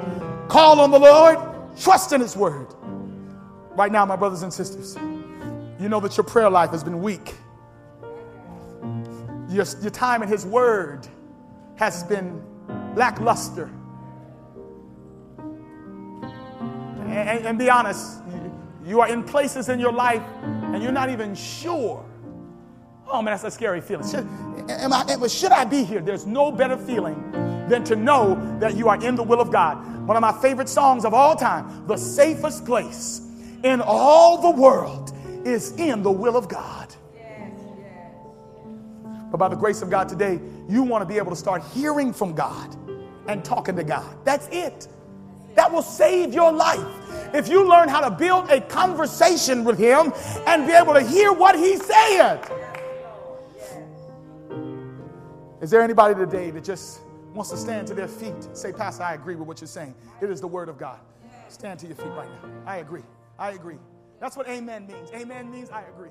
[0.48, 1.40] Call on the Lord,
[1.76, 2.68] trust in His word.
[3.72, 4.96] Right now, my brothers and sisters,
[5.80, 7.34] you know that your prayer life has been weak.
[9.52, 11.08] Your, your time in His Word
[11.76, 12.42] has been
[12.96, 13.70] lackluster.
[17.08, 18.22] And, and, be honest,
[18.86, 22.06] you are in places in your life and you're not even sure.
[23.06, 24.08] Oh man, that's a scary feeling.
[24.08, 24.26] Should,
[24.70, 26.00] am I, should I be here?
[26.00, 27.32] There's no better feeling
[27.68, 30.08] than to know that you are in the will of God.
[30.08, 33.22] One of my favorite songs of all time, the safest place
[33.64, 35.14] in all the world
[35.46, 36.91] is in the will of God.
[39.32, 42.12] But by the grace of God today, you want to be able to start hearing
[42.12, 42.76] from God
[43.28, 44.18] and talking to God.
[44.26, 44.88] That's it.
[45.56, 46.86] That will save your life.
[47.34, 50.14] If you learn how to build a conversation with Him
[50.48, 52.40] and be able to hear what He saying.
[55.62, 57.02] Is there anybody today that just
[57.34, 59.96] wants to stand to their feet and say, Pastor, I agree with what you're saying?
[60.22, 61.00] It is the Word of God.
[61.48, 62.50] Stand to your feet right now.
[62.66, 63.04] I agree.
[63.38, 63.78] I agree.
[64.20, 65.12] That's what amen means.
[65.12, 66.10] Amen means I agree.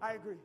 [0.00, 0.36] I agree.